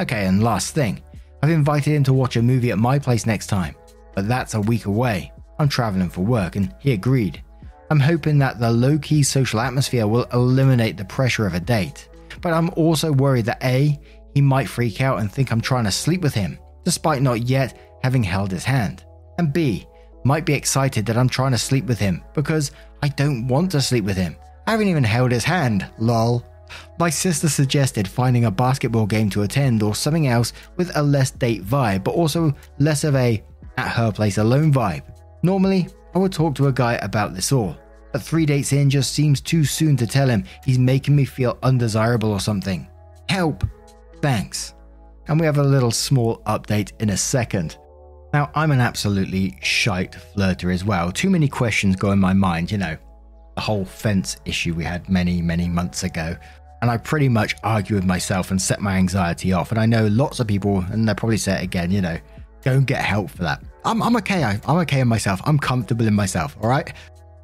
Okay, 0.00 0.26
and 0.26 0.42
last 0.42 0.74
thing, 0.74 1.02
I've 1.42 1.50
invited 1.50 1.92
him 1.92 2.04
to 2.04 2.12
watch 2.12 2.36
a 2.36 2.42
movie 2.42 2.70
at 2.70 2.78
my 2.78 2.98
place 2.98 3.26
next 3.26 3.46
time, 3.46 3.74
but 4.14 4.26
that's 4.26 4.54
a 4.54 4.60
week 4.60 4.86
away. 4.86 5.32
I'm 5.58 5.68
traveling 5.68 6.08
for 6.08 6.22
work, 6.22 6.56
and 6.56 6.74
he 6.80 6.92
agreed. 6.92 7.42
I'm 7.90 8.00
hoping 8.00 8.38
that 8.38 8.58
the 8.58 8.70
low 8.70 8.98
key 8.98 9.22
social 9.22 9.60
atmosphere 9.60 10.06
will 10.06 10.24
eliminate 10.32 10.96
the 10.96 11.04
pressure 11.04 11.46
of 11.46 11.54
a 11.54 11.60
date, 11.60 12.08
but 12.40 12.52
I'm 12.52 12.70
also 12.70 13.12
worried 13.12 13.44
that 13.44 13.62
A, 13.62 14.00
he 14.34 14.40
might 14.40 14.68
freak 14.68 15.00
out 15.00 15.20
and 15.20 15.30
think 15.30 15.52
I'm 15.52 15.60
trying 15.60 15.84
to 15.84 15.90
sleep 15.90 16.22
with 16.22 16.34
him, 16.34 16.58
despite 16.84 17.22
not 17.22 17.42
yet 17.42 17.98
having 18.02 18.22
held 18.22 18.50
his 18.50 18.64
hand, 18.64 19.04
and 19.38 19.52
B, 19.52 19.86
might 20.24 20.44
be 20.44 20.54
excited 20.54 21.06
that 21.06 21.16
I'm 21.16 21.28
trying 21.28 21.52
to 21.52 21.58
sleep 21.58 21.86
with 21.86 21.98
him 21.98 22.22
because 22.34 22.70
I 23.02 23.08
don't 23.08 23.48
want 23.48 23.70
to 23.72 23.80
sleep 23.80 24.04
with 24.04 24.16
him. 24.16 24.36
I 24.66 24.72
haven't 24.72 24.88
even 24.88 25.04
held 25.04 25.32
his 25.32 25.44
hand, 25.44 25.88
lol. 25.98 26.44
My 26.98 27.10
sister 27.10 27.48
suggested 27.48 28.06
finding 28.08 28.44
a 28.44 28.50
basketball 28.50 29.06
game 29.06 29.28
to 29.30 29.42
attend 29.42 29.82
or 29.82 29.94
something 29.94 30.28
else 30.28 30.52
with 30.76 30.96
a 30.96 31.02
less 31.02 31.30
date 31.30 31.64
vibe, 31.64 32.04
but 32.04 32.14
also 32.14 32.54
less 32.78 33.04
of 33.04 33.14
a 33.16 33.42
at 33.76 33.88
her 33.88 34.12
place 34.12 34.38
alone 34.38 34.72
vibe. 34.72 35.02
Normally, 35.42 35.88
I 36.14 36.18
would 36.18 36.32
talk 36.32 36.54
to 36.56 36.68
a 36.68 36.72
guy 36.72 36.94
about 36.94 37.34
this 37.34 37.52
all. 37.52 37.76
But 38.12 38.22
three 38.22 38.46
dates 38.46 38.72
in 38.72 38.90
just 38.90 39.12
seems 39.12 39.40
too 39.40 39.64
soon 39.64 39.96
to 39.96 40.06
tell 40.06 40.28
him 40.28 40.44
he's 40.64 40.78
making 40.78 41.16
me 41.16 41.24
feel 41.24 41.58
undesirable 41.62 42.30
or 42.30 42.40
something. 42.40 42.86
Help! 43.28 43.64
Thanks. 44.20 44.74
And 45.28 45.38
we 45.38 45.46
have 45.46 45.58
a 45.58 45.62
little 45.62 45.90
small 45.90 46.38
update 46.46 46.92
in 47.00 47.10
a 47.10 47.16
second. 47.16 47.78
Now, 48.32 48.50
I'm 48.54 48.70
an 48.70 48.80
absolutely 48.80 49.58
shite 49.60 50.12
flirter 50.12 50.72
as 50.72 50.84
well. 50.84 51.12
Too 51.12 51.30
many 51.30 51.48
questions 51.48 51.96
go 51.96 52.12
in 52.12 52.18
my 52.18 52.32
mind, 52.32 52.72
you 52.72 52.78
know. 52.78 52.96
The 53.56 53.60
whole 53.60 53.84
fence 53.84 54.38
issue 54.46 54.74
we 54.74 54.84
had 54.84 55.08
many, 55.08 55.42
many 55.42 55.68
months 55.68 56.02
ago. 56.02 56.36
And 56.80 56.90
I 56.90 56.96
pretty 56.96 57.28
much 57.28 57.54
argue 57.62 57.94
with 57.94 58.04
myself 58.04 58.50
and 58.50 58.60
set 58.60 58.80
my 58.80 58.96
anxiety 58.96 59.52
off. 59.52 59.70
And 59.70 59.78
I 59.78 59.86
know 59.86 60.06
lots 60.06 60.40
of 60.40 60.46
people, 60.46 60.84
and 60.90 61.06
they'll 61.06 61.14
probably 61.14 61.36
say 61.36 61.60
it 61.60 61.62
again, 61.62 61.90
you 61.90 62.00
know, 62.00 62.18
go 62.62 62.72
and 62.72 62.86
get 62.86 63.04
help 63.04 63.30
for 63.30 63.42
that. 63.42 63.62
I'm, 63.84 64.02
I'm 64.02 64.16
okay. 64.16 64.42
I, 64.42 64.60
I'm 64.66 64.78
okay 64.78 65.00
in 65.00 65.08
myself. 65.08 65.40
I'm 65.44 65.58
comfortable 65.58 66.06
in 66.06 66.14
myself. 66.14 66.56
All 66.60 66.68
right. 66.68 66.92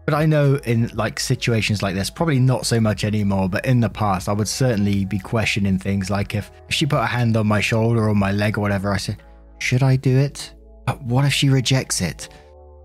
But 0.09 0.15
I 0.15 0.25
know 0.25 0.55
in 0.65 0.89
like 0.95 1.21
situations 1.21 1.83
like 1.83 1.95
this, 1.95 2.09
probably 2.09 2.39
not 2.39 2.65
so 2.65 2.81
much 2.81 3.05
anymore, 3.05 3.47
but 3.47 3.67
in 3.67 3.81
the 3.81 3.91
past, 3.91 4.27
I 4.27 4.33
would 4.33 4.49
certainly 4.49 5.05
be 5.05 5.19
questioning 5.19 5.79
things 5.79 6.09
like 6.09 6.35
if, 6.35 6.51
she 6.71 6.87
put 6.87 7.01
a 7.01 7.05
hand 7.05 7.37
on 7.37 7.47
my 7.47 7.61
shoulder 7.61 8.09
or 8.09 8.15
my 8.15 8.33
leg 8.33 8.57
or 8.57 8.63
whatever, 8.63 8.91
I 8.91 8.97
said, 8.97 9.19
should 9.59 9.83
I 9.83 9.97
do 9.97 10.17
it? 10.17 10.55
But 10.87 11.03
what 11.03 11.27
if 11.27 11.35
she 11.35 11.51
rejects 11.51 12.01
it? 12.01 12.31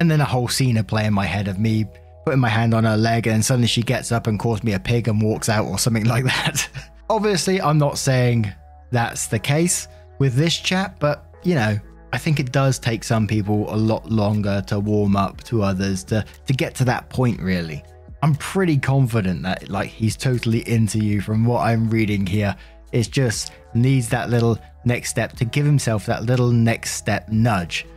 And 0.01 0.12
then 0.12 0.19
a 0.19 0.25
whole 0.25 0.49
scene 0.49 0.75
of 0.75 0.86
play 0.86 1.05
in 1.05 1.13
my 1.13 1.23
head 1.23 1.47
of 1.47 1.57
me 1.57 1.86
putting 2.25 2.41
my 2.41 2.49
hand 2.49 2.73
on 2.73 2.83
her 2.83 2.97
leg 2.97 3.25
and 3.25 3.45
suddenly 3.45 3.69
she 3.69 3.83
gets 3.83 4.12
up 4.12 4.27
and 4.27 4.38
calls 4.38 4.62
me 4.62 4.73
a 4.73 4.79
pig 4.81 5.07
and 5.07 5.21
walks 5.21 5.47
out 5.47 5.65
or 5.65 5.79
something 5.79 6.03
like 6.13 6.25
that. 6.25 6.67
Obviously, 7.09 7.62
I'm 7.62 7.77
not 7.77 7.97
saying 7.97 8.51
that's 8.91 9.27
the 9.27 9.39
case 9.39 9.88
with 10.19 10.36
this 10.36 10.57
chat, 10.57 10.99
but 10.99 11.33
you 11.43 11.55
know, 11.55 11.79
I 12.13 12.19
think 12.19 12.39
it 12.39 12.52
does 12.52 12.78
take 12.78 13.04
some 13.04 13.26
people 13.26 13.73
a 13.73 13.76
lot 13.76 14.10
longer 14.12 14.63
to 14.67 14.80
warm 14.80 15.15
up 15.15 15.43
to 15.45 15.63
others 15.63 16.04
to 16.06 16.23
to 16.45 16.54
get 16.54 16.76
to 16.76 16.86
that 16.86 17.10
point 17.10 17.41
really. 17.41 17.84
I'm 18.21 18.36
pretty 18.36 18.78
confident 18.78 19.41
that 19.41 19.67
like 19.67 19.89
he's 19.89 20.15
totally 20.15 20.60
into 20.69 20.99
you 20.99 21.21
from 21.21 21.43
what 21.43 21.62
I'm 21.62 21.89
reading 21.89 22.28
here. 22.28 22.56
It 22.91 23.10
just 23.10 23.52
needs 23.73 24.10
that 24.10 24.30
little 24.30 24.60
next 24.86 25.10
step 25.10 25.36
to 25.38 25.45
give 25.45 25.65
himself 25.65 26.06
that 26.06 26.23
little 26.23 26.52
next 26.52 26.91
step 26.91 27.30
nudge. 27.30 27.88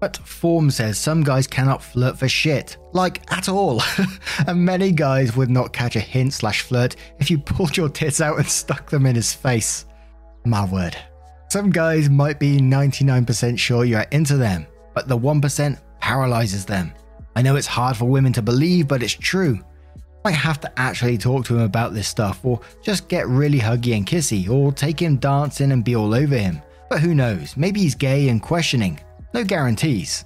But 0.00 0.18
Form 0.18 0.70
says 0.70 0.98
some 0.98 1.22
guys 1.22 1.46
cannot 1.46 1.82
flirt 1.82 2.18
for 2.18 2.28
shit, 2.28 2.76
like 2.92 3.22
at 3.32 3.48
all. 3.48 3.82
and 4.46 4.62
many 4.62 4.92
guys 4.92 5.34
would 5.34 5.48
not 5.48 5.72
catch 5.72 5.96
a 5.96 6.00
hint 6.00 6.34
slash 6.34 6.60
flirt 6.60 6.96
if 7.20 7.30
you 7.30 7.38
pulled 7.38 7.74
your 7.74 7.88
tits 7.88 8.20
out 8.20 8.36
and 8.36 8.46
stuck 8.46 8.90
them 8.90 9.06
in 9.06 9.14
his 9.14 9.32
face. 9.32 9.86
My 10.44 10.66
word. 10.66 10.94
Some 11.54 11.70
guys 11.70 12.10
might 12.10 12.40
be 12.40 12.58
99% 12.58 13.56
sure 13.56 13.84
you're 13.84 14.06
into 14.10 14.36
them, 14.36 14.66
but 14.92 15.06
the 15.06 15.16
1% 15.16 15.80
paralyzes 16.00 16.64
them. 16.64 16.92
I 17.36 17.42
know 17.42 17.54
it's 17.54 17.68
hard 17.68 17.96
for 17.96 18.06
women 18.06 18.32
to 18.32 18.42
believe, 18.42 18.88
but 18.88 19.04
it's 19.04 19.12
true. 19.12 19.60
Might 20.24 20.32
have 20.32 20.58
to 20.62 20.72
actually 20.76 21.16
talk 21.16 21.44
to 21.44 21.54
him 21.54 21.62
about 21.62 21.94
this 21.94 22.08
stuff, 22.08 22.44
or 22.44 22.60
just 22.82 23.06
get 23.06 23.28
really 23.28 23.60
huggy 23.60 23.96
and 23.96 24.04
kissy, 24.04 24.50
or 24.50 24.72
take 24.72 25.00
him 25.00 25.16
dancing 25.18 25.70
and 25.70 25.84
be 25.84 25.94
all 25.94 26.12
over 26.12 26.36
him. 26.36 26.60
But 26.90 26.98
who 26.98 27.14
knows, 27.14 27.56
maybe 27.56 27.78
he's 27.78 27.94
gay 27.94 28.30
and 28.30 28.42
questioning. 28.42 28.98
No 29.32 29.44
guarantees. 29.44 30.24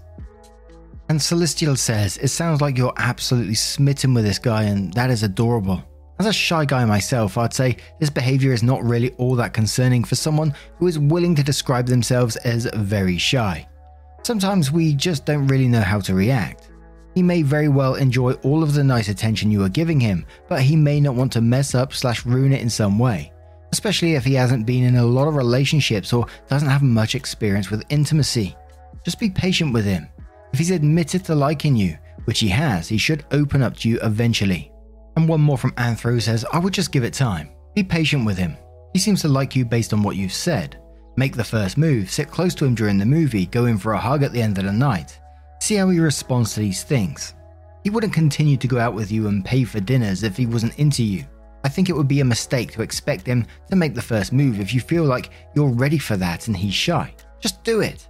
And 1.10 1.20
Celestial 1.20 1.76
says, 1.76 2.16
It 2.16 2.28
sounds 2.28 2.62
like 2.62 2.78
you're 2.78 2.94
absolutely 2.96 3.54
smitten 3.54 4.14
with 4.14 4.24
this 4.24 4.38
guy, 4.38 4.62
and 4.62 4.94
that 4.94 5.10
is 5.10 5.24
adorable. 5.24 5.84
As 6.18 6.26
a 6.26 6.32
shy 6.32 6.64
guy 6.64 6.84
myself, 6.84 7.38
I'd 7.38 7.54
say 7.54 7.76
this 8.00 8.10
behavior 8.10 8.52
is 8.52 8.64
not 8.64 8.82
really 8.82 9.10
all 9.18 9.36
that 9.36 9.52
concerning 9.52 10.02
for 10.02 10.16
someone 10.16 10.52
who 10.78 10.88
is 10.88 10.98
willing 10.98 11.36
to 11.36 11.44
describe 11.44 11.86
themselves 11.86 12.34
as 12.38 12.68
very 12.74 13.18
shy. 13.18 13.68
Sometimes 14.24 14.72
we 14.72 14.94
just 14.94 15.24
don't 15.24 15.46
really 15.46 15.68
know 15.68 15.80
how 15.80 16.00
to 16.00 16.14
react. 16.14 16.70
He 17.14 17.22
may 17.22 17.42
very 17.42 17.68
well 17.68 17.94
enjoy 17.94 18.32
all 18.42 18.64
of 18.64 18.74
the 18.74 18.82
nice 18.82 19.08
attention 19.08 19.52
you 19.52 19.62
are 19.62 19.68
giving 19.68 20.00
him, 20.00 20.26
but 20.48 20.60
he 20.60 20.74
may 20.74 21.00
not 21.00 21.14
want 21.14 21.32
to 21.34 21.40
mess 21.40 21.76
up 21.76 21.92
slash 21.92 22.26
ruin 22.26 22.52
it 22.52 22.62
in 22.62 22.70
some 22.70 22.98
way, 22.98 23.32
especially 23.70 24.14
if 24.14 24.24
he 24.24 24.34
hasn't 24.34 24.66
been 24.66 24.82
in 24.82 24.96
a 24.96 25.06
lot 25.06 25.28
of 25.28 25.36
relationships 25.36 26.12
or 26.12 26.26
doesn't 26.48 26.68
have 26.68 26.82
much 26.82 27.14
experience 27.14 27.70
with 27.70 27.84
intimacy. 27.90 28.56
Just 29.04 29.20
be 29.20 29.30
patient 29.30 29.72
with 29.72 29.84
him. 29.84 30.08
If 30.52 30.58
he's 30.58 30.72
admitted 30.72 31.24
to 31.26 31.36
liking 31.36 31.76
you, 31.76 31.96
which 32.24 32.40
he 32.40 32.48
has, 32.48 32.88
he 32.88 32.98
should 32.98 33.24
open 33.30 33.62
up 33.62 33.76
to 33.78 33.88
you 33.88 34.00
eventually. 34.02 34.72
And 35.18 35.28
one 35.28 35.40
more 35.40 35.58
from 35.58 35.72
Anthro 35.72 36.22
says, 36.22 36.44
I 36.52 36.60
would 36.60 36.72
just 36.72 36.92
give 36.92 37.02
it 37.02 37.12
time. 37.12 37.50
Be 37.74 37.82
patient 37.82 38.24
with 38.24 38.38
him. 38.38 38.56
He 38.92 39.00
seems 39.00 39.20
to 39.22 39.28
like 39.28 39.56
you 39.56 39.64
based 39.64 39.92
on 39.92 40.04
what 40.04 40.14
you've 40.14 40.32
said. 40.32 40.80
Make 41.16 41.34
the 41.34 41.42
first 41.42 41.76
move, 41.76 42.08
sit 42.08 42.30
close 42.30 42.54
to 42.54 42.64
him 42.64 42.76
during 42.76 42.98
the 42.98 43.04
movie, 43.04 43.46
go 43.46 43.66
in 43.66 43.78
for 43.78 43.94
a 43.94 43.98
hug 43.98 44.22
at 44.22 44.30
the 44.30 44.40
end 44.40 44.58
of 44.58 44.64
the 44.64 44.72
night. 44.72 45.18
See 45.60 45.74
how 45.74 45.88
he 45.88 45.98
responds 45.98 46.54
to 46.54 46.60
these 46.60 46.84
things. 46.84 47.34
He 47.82 47.90
wouldn't 47.90 48.12
continue 48.12 48.56
to 48.58 48.68
go 48.68 48.78
out 48.78 48.94
with 48.94 49.10
you 49.10 49.26
and 49.26 49.44
pay 49.44 49.64
for 49.64 49.80
dinners 49.80 50.22
if 50.22 50.36
he 50.36 50.46
wasn't 50.46 50.78
into 50.78 51.02
you. 51.02 51.24
I 51.64 51.68
think 51.68 51.88
it 51.88 51.96
would 51.96 52.06
be 52.06 52.20
a 52.20 52.24
mistake 52.24 52.70
to 52.74 52.82
expect 52.82 53.26
him 53.26 53.44
to 53.70 53.74
make 53.74 53.96
the 53.96 54.00
first 54.00 54.32
move 54.32 54.60
if 54.60 54.72
you 54.72 54.80
feel 54.80 55.02
like 55.02 55.30
you're 55.56 55.66
ready 55.66 55.98
for 55.98 56.16
that 56.16 56.46
and 56.46 56.56
he's 56.56 56.74
shy. 56.74 57.12
Just 57.40 57.64
do 57.64 57.80
it. 57.80 58.08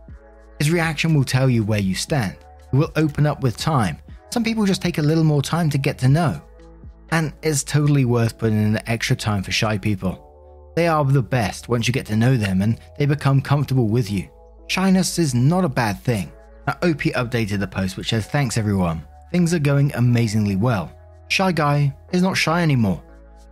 His 0.59 0.71
reaction 0.71 1.15
will 1.15 1.25
tell 1.25 1.49
you 1.49 1.65
where 1.65 1.81
you 1.81 1.95
stand. 1.95 2.37
He 2.71 2.77
will 2.77 2.93
open 2.97 3.25
up 3.25 3.43
with 3.43 3.57
time. 3.57 3.97
Some 4.31 4.45
people 4.45 4.67
just 4.67 4.83
take 4.83 4.99
a 4.99 5.03
little 5.03 5.25
more 5.25 5.41
time 5.41 5.71
to 5.71 5.79
get 5.79 5.97
to 6.01 6.09
know. 6.09 6.43
And 7.11 7.33
it's 7.43 7.65
totally 7.65 8.05
worth 8.05 8.39
putting 8.39 8.63
in 8.63 8.73
the 8.73 8.91
extra 8.91 9.17
time 9.17 9.43
for 9.43 9.53
shy 9.53 9.79
people. 9.79 10.25
They 10.77 10.87
are 10.87 11.05
the 11.05 11.23
best 11.23 11.69
once 11.69 11.89
you 11.89 11.93
get 11.93 12.07
to 12.07 12.17
know 12.17 12.37
them 12.37 12.63
and 12.63 12.79
they 12.99 13.07
become 13.07 13.41
comfortable 13.41 13.89
with 13.89 14.11
you. 14.11 14.29
Shyness 14.69 15.19
is 15.19 15.35
not 15.35 15.65
a 15.65 15.69
bad 15.69 16.01
thing. 16.01 16.31
Now, 16.67 16.75
OP 16.83 17.01
updated 17.17 17.61
the 17.61 17.67
post 17.67 17.97
which 17.97 18.11
says, 18.11 18.27
Thanks 18.27 18.59
everyone. 18.59 19.03
Things 19.33 19.53
are 19.55 19.59
going 19.59 19.93
amazingly 19.95 20.57
well. 20.57 20.93
Shy 21.29 21.53
Guy 21.53 21.95
is 22.13 22.23
not 22.23 22.37
shy 22.37 22.63
anymore. 22.63 23.03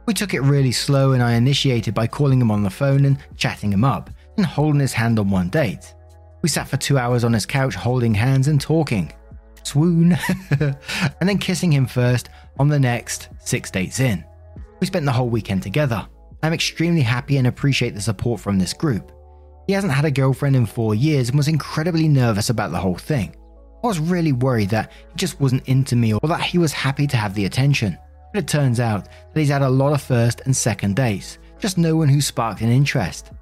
We 0.06 0.14
took 0.14 0.34
it 0.34 0.40
really 0.40 0.72
slow 0.72 1.12
and 1.12 1.22
I 1.22 1.32
initiated 1.32 1.94
by 1.94 2.06
calling 2.06 2.40
him 2.40 2.50
on 2.50 2.62
the 2.62 2.70
phone 2.70 3.04
and 3.06 3.18
chatting 3.36 3.72
him 3.72 3.84
up 3.84 4.10
and 4.36 4.46
holding 4.46 4.80
his 4.80 4.92
hand 4.92 5.18
on 5.18 5.30
one 5.30 5.48
date. 5.48 5.94
We 6.42 6.48
sat 6.48 6.68
for 6.68 6.76
two 6.76 6.96
hours 6.96 7.24
on 7.24 7.32
his 7.32 7.46
couch 7.46 7.74
holding 7.74 8.14
hands 8.14 8.46
and 8.46 8.60
talking. 8.60 9.12
Swoon. 9.64 10.16
and 10.60 11.28
then 11.28 11.38
kissing 11.38 11.72
him 11.72 11.86
first 11.86 12.28
on 12.58 12.68
the 12.68 12.78
next 12.78 13.28
six 13.38 13.70
dates 13.70 14.00
in. 14.00 14.24
We 14.80 14.86
spent 14.86 15.06
the 15.06 15.12
whole 15.12 15.28
weekend 15.28 15.62
together. 15.62 16.06
I'm 16.42 16.52
extremely 16.52 17.00
happy 17.00 17.38
and 17.38 17.46
appreciate 17.46 17.94
the 17.94 18.00
support 18.00 18.40
from 18.40 18.58
this 18.58 18.72
group. 18.72 19.12
He 19.66 19.72
hasn't 19.72 19.92
had 19.92 20.04
a 20.04 20.10
girlfriend 20.10 20.54
in 20.54 20.66
four 20.66 20.94
years 20.94 21.28
and 21.28 21.36
was 21.36 21.48
incredibly 21.48 22.08
nervous 22.08 22.50
about 22.50 22.70
the 22.70 22.78
whole 22.78 22.96
thing. 22.96 23.34
I 23.82 23.86
was 23.86 23.98
really 23.98 24.32
worried 24.32 24.70
that 24.70 24.92
he 24.92 25.16
just 25.16 25.40
wasn't 25.40 25.66
into 25.68 25.96
me 25.96 26.14
or 26.14 26.20
that 26.28 26.42
he 26.42 26.58
was 26.58 26.72
happy 26.72 27.06
to 27.08 27.16
have 27.16 27.34
the 27.34 27.46
attention. 27.46 27.98
But 28.32 28.44
it 28.44 28.48
turns 28.48 28.80
out 28.80 29.04
that 29.04 29.40
he's 29.40 29.48
had 29.48 29.62
a 29.62 29.68
lot 29.68 29.92
of 29.92 30.02
first 30.02 30.42
and 30.44 30.56
second 30.56 30.96
dates, 30.96 31.38
just 31.58 31.78
no 31.78 31.96
one 31.96 32.08
who 32.08 32.20
sparked 32.20 32.60
an 32.60 32.70
interest. 32.70 33.32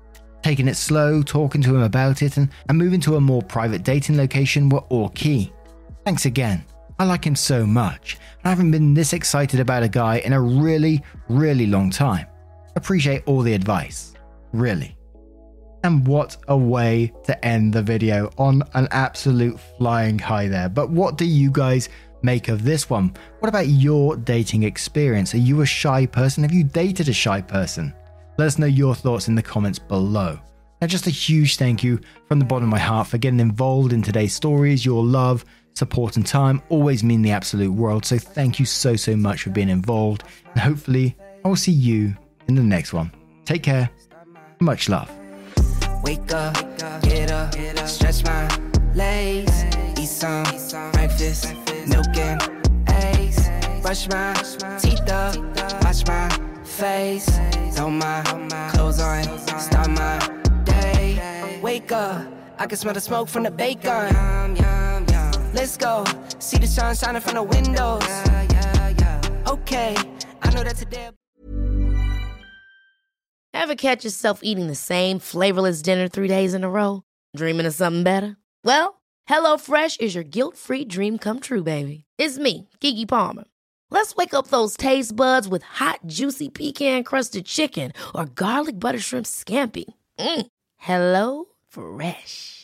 Taking 0.42 0.68
it 0.68 0.76
slow, 0.76 1.22
talking 1.22 1.62
to 1.62 1.74
him 1.74 1.82
about 1.82 2.22
it, 2.22 2.36
and, 2.36 2.48
and 2.68 2.78
moving 2.78 3.00
to 3.00 3.16
a 3.16 3.20
more 3.20 3.42
private 3.42 3.82
dating 3.82 4.16
location 4.16 4.68
were 4.68 4.84
all 4.90 5.08
key. 5.10 5.52
Thanks 6.04 6.26
again. 6.26 6.64
I 6.98 7.04
like 7.04 7.26
him 7.26 7.34
so 7.34 7.66
much, 7.66 8.18
I 8.44 8.50
haven't 8.50 8.70
been 8.70 8.94
this 8.94 9.14
excited 9.14 9.58
about 9.58 9.82
a 9.82 9.88
guy 9.88 10.18
in 10.18 10.32
a 10.34 10.40
really, 10.40 11.02
really 11.28 11.66
long 11.66 11.90
time. 11.90 12.26
Appreciate 12.76 13.22
all 13.26 13.40
the 13.40 13.54
advice. 13.54 14.12
Really. 14.52 14.96
And 15.82 16.06
what 16.06 16.36
a 16.48 16.56
way 16.56 17.12
to 17.24 17.44
end 17.44 17.72
the 17.72 17.82
video 17.82 18.30
on 18.38 18.62
an 18.74 18.86
absolute 18.90 19.58
flying 19.78 20.18
high 20.18 20.46
there. 20.46 20.68
But 20.68 20.90
what 20.90 21.18
do 21.18 21.24
you 21.24 21.50
guys 21.50 21.88
make 22.22 22.48
of 22.48 22.64
this 22.64 22.88
one? 22.88 23.14
What 23.40 23.48
about 23.48 23.68
your 23.68 24.16
dating 24.16 24.62
experience? 24.62 25.34
Are 25.34 25.38
you 25.38 25.62
a 25.62 25.66
shy 25.66 26.06
person? 26.06 26.42
Have 26.42 26.52
you 26.52 26.64
dated 26.64 27.08
a 27.08 27.12
shy 27.12 27.40
person? 27.40 27.94
Let 28.38 28.46
us 28.46 28.58
know 28.58 28.66
your 28.66 28.94
thoughts 28.94 29.28
in 29.28 29.34
the 29.34 29.42
comments 29.42 29.78
below. 29.78 30.38
Now, 30.80 30.86
just 30.86 31.06
a 31.06 31.10
huge 31.10 31.56
thank 31.56 31.82
you 31.82 31.98
from 32.28 32.38
the 32.38 32.44
bottom 32.44 32.64
of 32.64 32.70
my 32.70 32.78
heart 32.78 33.06
for 33.06 33.18
getting 33.18 33.40
involved 33.40 33.92
in 33.92 34.02
today's 34.02 34.34
stories. 34.34 34.84
Your 34.84 35.02
love, 35.02 35.44
support, 35.74 36.16
and 36.16 36.26
time 36.26 36.62
always 36.68 37.04
mean 37.04 37.22
the 37.22 37.32
absolute 37.32 37.72
world. 37.72 38.04
So, 38.04 38.18
thank 38.18 38.58
you 38.58 38.66
so, 38.66 38.96
so 38.96 39.16
much 39.16 39.42
for 39.42 39.50
being 39.50 39.68
involved. 39.68 40.24
And 40.52 40.60
hopefully, 40.60 41.16
I 41.44 41.48
will 41.48 41.56
see 41.56 41.72
you 41.72 42.16
in 42.48 42.54
the 42.54 42.62
next 42.62 42.92
one. 42.92 43.12
Take 43.44 43.62
care. 43.62 43.90
Much 44.60 44.88
love. 44.88 45.10
Wake 46.02 46.32
up, 46.32 46.54
get 47.02 47.30
up, 47.30 47.54
stretch 47.88 48.24
my 48.24 48.46
legs, 48.94 49.64
eat 49.98 50.06
some 50.06 50.44
breakfast, 50.92 51.54
milk 51.88 52.16
and 52.16 52.88
eggs, 52.88 53.48
brush 53.80 54.08
my 54.08 54.34
teeth 54.78 55.08
up, 55.10 55.36
wash 55.82 56.06
my 56.06 56.28
face, 56.62 57.26
throw 57.74 57.90
my 57.90 58.22
clothes 58.72 59.00
on, 59.00 59.24
start 59.58 59.90
my 59.90 60.18
day. 60.64 61.58
Wake 61.62 61.90
up, 61.90 62.22
I 62.58 62.66
can 62.66 62.76
smell 62.76 62.94
the 62.94 63.00
smoke 63.00 63.28
from 63.28 63.44
the 63.44 63.50
bacon. 63.50 64.14
Let's 65.54 65.76
go, 65.76 66.04
see 66.40 66.58
the 66.58 66.66
sun 66.66 66.96
shining 66.96 67.22
from 67.22 67.36
the 67.36 67.42
windows. 67.44 68.02
Okay, 69.46 69.96
I 70.42 70.50
know 70.50 70.64
that 70.64 70.74
today. 70.76 71.10
Ever 73.54 73.76
catch 73.76 74.04
yourself 74.04 74.40
eating 74.42 74.66
the 74.66 74.74
same 74.74 75.20
flavorless 75.20 75.80
dinner 75.80 76.08
three 76.08 76.26
days 76.26 76.54
in 76.54 76.64
a 76.64 76.68
row? 76.68 77.02
Dreaming 77.36 77.66
of 77.66 77.74
something 77.74 78.02
better? 78.02 78.36
Well, 78.64 79.00
HelloFresh 79.28 80.00
is 80.00 80.14
your 80.14 80.24
guilt 80.24 80.56
free 80.56 80.84
dream 80.84 81.18
come 81.18 81.38
true, 81.38 81.62
baby. 81.62 82.04
It's 82.18 82.36
me, 82.36 82.68
Keke 82.80 83.08
Palmer. 83.08 83.44
Let's 83.90 84.16
wake 84.16 84.34
up 84.34 84.48
those 84.48 84.76
taste 84.76 85.14
buds 85.14 85.48
with 85.48 85.62
hot, 85.62 86.00
juicy 86.04 86.48
pecan 86.48 87.04
crusted 87.04 87.46
chicken 87.46 87.92
or 88.12 88.26
garlic 88.26 88.80
butter 88.80 88.98
shrimp 88.98 89.24
scampi. 89.24 89.84
Mm. 90.18 90.46
Hello 90.78 91.44
Fresh. 91.68 92.63